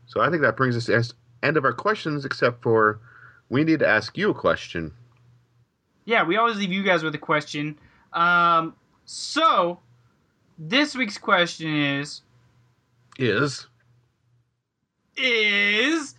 [0.05, 1.13] So I think that brings us to the
[1.45, 3.01] end of our questions, except for
[3.49, 4.93] we need to ask you a question.
[6.05, 7.77] Yeah, we always leave you guys with a question.
[8.13, 9.79] Um, so
[10.57, 12.21] this week's question is
[13.17, 13.67] Is
[15.17, 16.15] is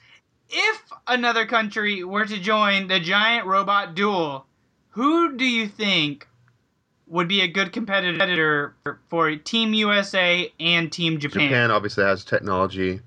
[0.51, 4.45] if another country were to join the giant robot duel,
[4.91, 6.29] who do you think
[7.07, 8.75] would be a good competitor
[9.09, 11.49] for Team USA and Team Japan?
[11.49, 13.01] Japan obviously has technology.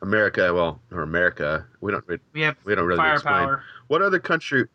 [0.00, 3.34] America, well, or America, we don't we, We have we don't really explain.
[3.34, 3.64] firepower.
[3.88, 4.66] What other country?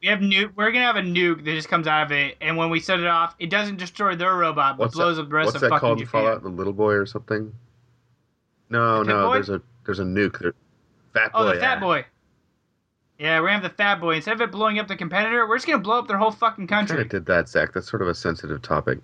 [0.00, 0.52] We have nuke.
[0.56, 2.98] We're gonna have a nuke that just comes out of it, and when we set
[2.98, 5.54] it off, it doesn't destroy their robot, but What's blows that, up the rest what's
[5.56, 6.10] of that fucking called Japan.
[6.22, 6.42] Fallout?
[6.42, 7.52] The little boy or something?
[8.70, 9.26] No, The no.
[9.26, 9.34] Boy?
[9.34, 10.38] There's a there's a nuke.
[10.38, 10.54] There,
[11.12, 11.38] fat boy.
[11.38, 11.80] Oh, the Fat yeah.
[11.80, 12.04] Boy.
[13.22, 14.16] Yeah, have the Fat Boy.
[14.16, 16.66] Instead of it blowing up the competitor, we're just gonna blow up their whole fucking
[16.66, 16.98] country.
[16.98, 17.72] I did that, Zach.
[17.72, 18.98] That's sort of a sensitive topic.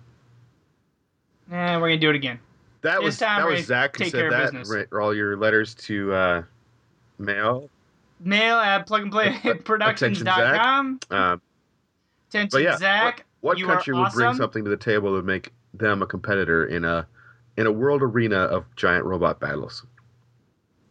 [1.49, 2.37] And we're gonna do it again.
[2.81, 4.51] That This was time that we're was Zach who take said that.
[4.51, 4.69] business.
[4.69, 6.43] Right, all your letters to uh,
[7.17, 7.69] mail.
[8.19, 10.99] Mail at plugandplayproductions.com.
[11.11, 11.41] Um,
[12.29, 13.25] Attention, but yeah, Zach.
[13.39, 16.83] what, what country would bring something to the table to make them a competitor in
[16.83, 17.07] a
[17.55, 19.85] in a world arena of giant robot battles,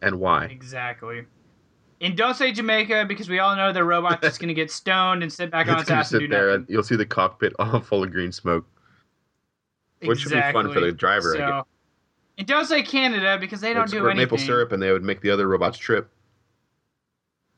[0.01, 0.45] and why?
[0.45, 1.27] Exactly.
[2.01, 5.31] And don't say Jamaica because we all know the robot's just gonna get stoned and
[5.31, 6.55] sit back on It's ass and do there, nothing.
[6.61, 8.65] and you'll see the cockpit all full of green smoke,
[10.03, 10.91] which should be fun for the Exactly.
[10.93, 11.35] driver.
[11.35, 11.65] I guess.
[12.37, 14.17] and don't say Canada because they don't They'd do anything.
[14.17, 16.09] maple syrup, and they would make the other robots trip.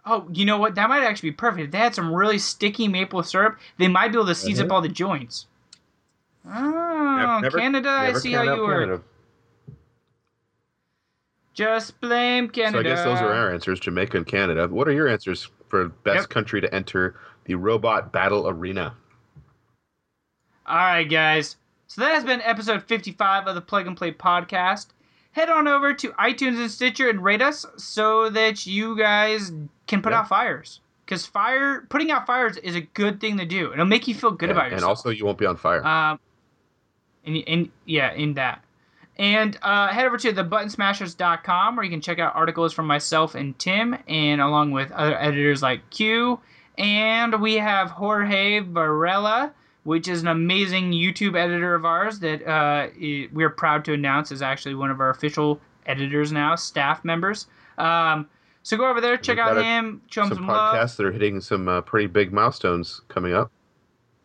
[0.03, 0.73] Oh, you know what?
[0.73, 1.65] That might actually be perfect.
[1.65, 4.65] If they had some really sticky maple syrup, they might be able to seize Mhm.
[4.65, 5.45] up all the joints.
[6.47, 8.65] Oh, Never- Canada, I see how you.
[8.65, 9.01] Canada.
[11.53, 12.73] Just blame Canada.
[12.73, 14.67] So I guess those are our answers: Jamaica and Canada.
[14.67, 16.29] What are your answers for best Yep.
[16.29, 18.95] country to enter the robot battle arena?
[20.65, 21.57] All right, guys.
[21.87, 24.87] So that has been episode 55 of the Plug and Play podcast.
[25.33, 29.51] Head on over to iTunes and Stitcher and rate us so that you guys
[29.87, 30.19] can put Yeah.
[30.19, 30.79] out fires.
[31.05, 33.73] Because fire, putting out fires is a good thing to do.
[33.73, 34.81] It'll make you feel good Yeah, about yourself.
[34.81, 35.85] and also, you won't be on fire.
[35.85, 36.19] Um,
[37.25, 38.63] and, and yeah, in that.
[39.21, 43.57] And uh, head over to thebuttonsmashers.com where you can check out articles from myself and
[43.59, 46.39] Tim, and along with other editors like Q.
[46.79, 49.53] And we have Jorge Varela,
[49.83, 52.87] which is an amazing YouTube editor of ours that uh,
[53.31, 57.45] we're proud to announce is actually one of our official editors now, staff members.
[57.77, 58.27] Um,
[58.63, 60.75] so go over there, check out a- him, show him some some love.
[60.75, 63.51] podcasts that are hitting some uh, pretty big milestones coming up.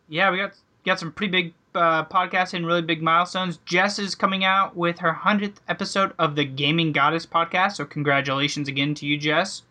[0.09, 0.53] Yeah, we got
[0.87, 3.57] got some pretty big uh, podcasts and really big milestones.
[3.65, 8.67] Jess is coming out with her hundredth episode of the Gaming Goddess podcast, so congratulations
[8.67, 9.63] again to you, Jess.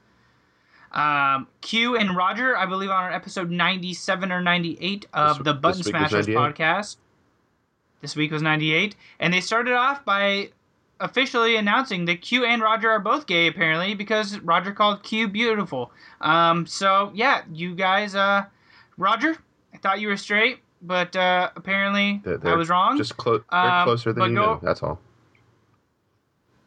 [0.92, 5.54] Um, Q and Roger, I believe, on our episode ninety-seven or ninety-eight of This- the
[5.54, 6.96] Button this week was Smashers podcast.
[8.00, 10.50] This week was ninety-eight, and they started off by
[11.00, 15.90] officially announcing that Q and Roger are both gay apparently because Roger called Q beautiful.
[16.22, 18.44] Um, so yeah, you guys, uh,
[18.96, 19.36] Roger,
[19.74, 22.96] I thought you were straight, but uh, apparently They're, I they're was wrong.
[22.98, 24.60] Just clo- they're Um, closer than you go- know.
[24.62, 24.98] That's all.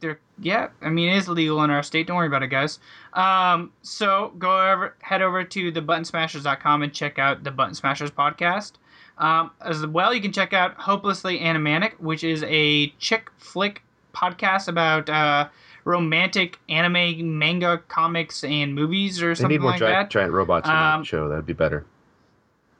[0.01, 2.07] They're, yeah, I mean it is legal in our state.
[2.07, 2.79] Don't worry about it, guys.
[3.13, 8.73] Um, so go over, head over to thebuttonsmashers.com and check out the Button Smashers podcast.
[9.17, 13.81] Um, as well, you can check out Hopelessly Animanic, which is a chick flick
[14.15, 15.49] podcast about uh,
[15.83, 20.09] romantic anime, manga, comics, and movies or They something need more like giant, that.
[20.09, 21.27] giant robots in Um, that show.
[21.27, 21.85] That'd be better.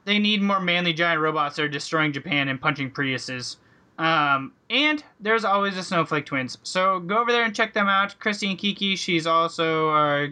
[0.04, 3.56] They need more manly giant robots that are destroying Japan and punching Priuses.
[3.98, 6.56] Um, and there's always the Snowflake Twins.
[6.62, 8.18] So go over there and check them out.
[8.18, 10.28] Christy and Kiki, she's also, uh,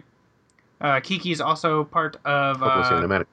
[0.81, 3.25] uh, Kiki's also part of Hopelessly uh, Animatic.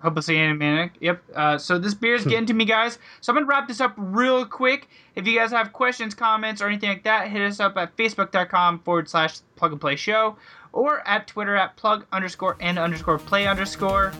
[0.00, 0.90] Hopelessly Animanic.
[1.00, 1.22] Yep.
[1.34, 2.98] Uh, so this beer's getting to me, guys.
[3.20, 4.88] So I'm gonna wrap this up real quick.
[5.16, 8.80] If you guys have questions, comments, or anything like that, hit us up at facebook.com
[8.80, 10.36] forward slash plug and play show
[10.74, 14.12] or at Twitter at plug underscore and underscore play underscore.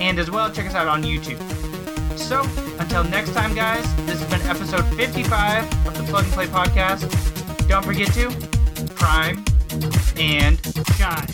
[0.00, 1.38] And as well, check us out on YouTube.
[2.18, 2.42] So
[2.80, 7.08] until next time, guys, this has been episode 55 of the Plug and Play podcast.
[7.68, 8.30] Don't forget to
[8.94, 9.44] prime
[10.16, 10.58] and
[10.96, 11.28] shine.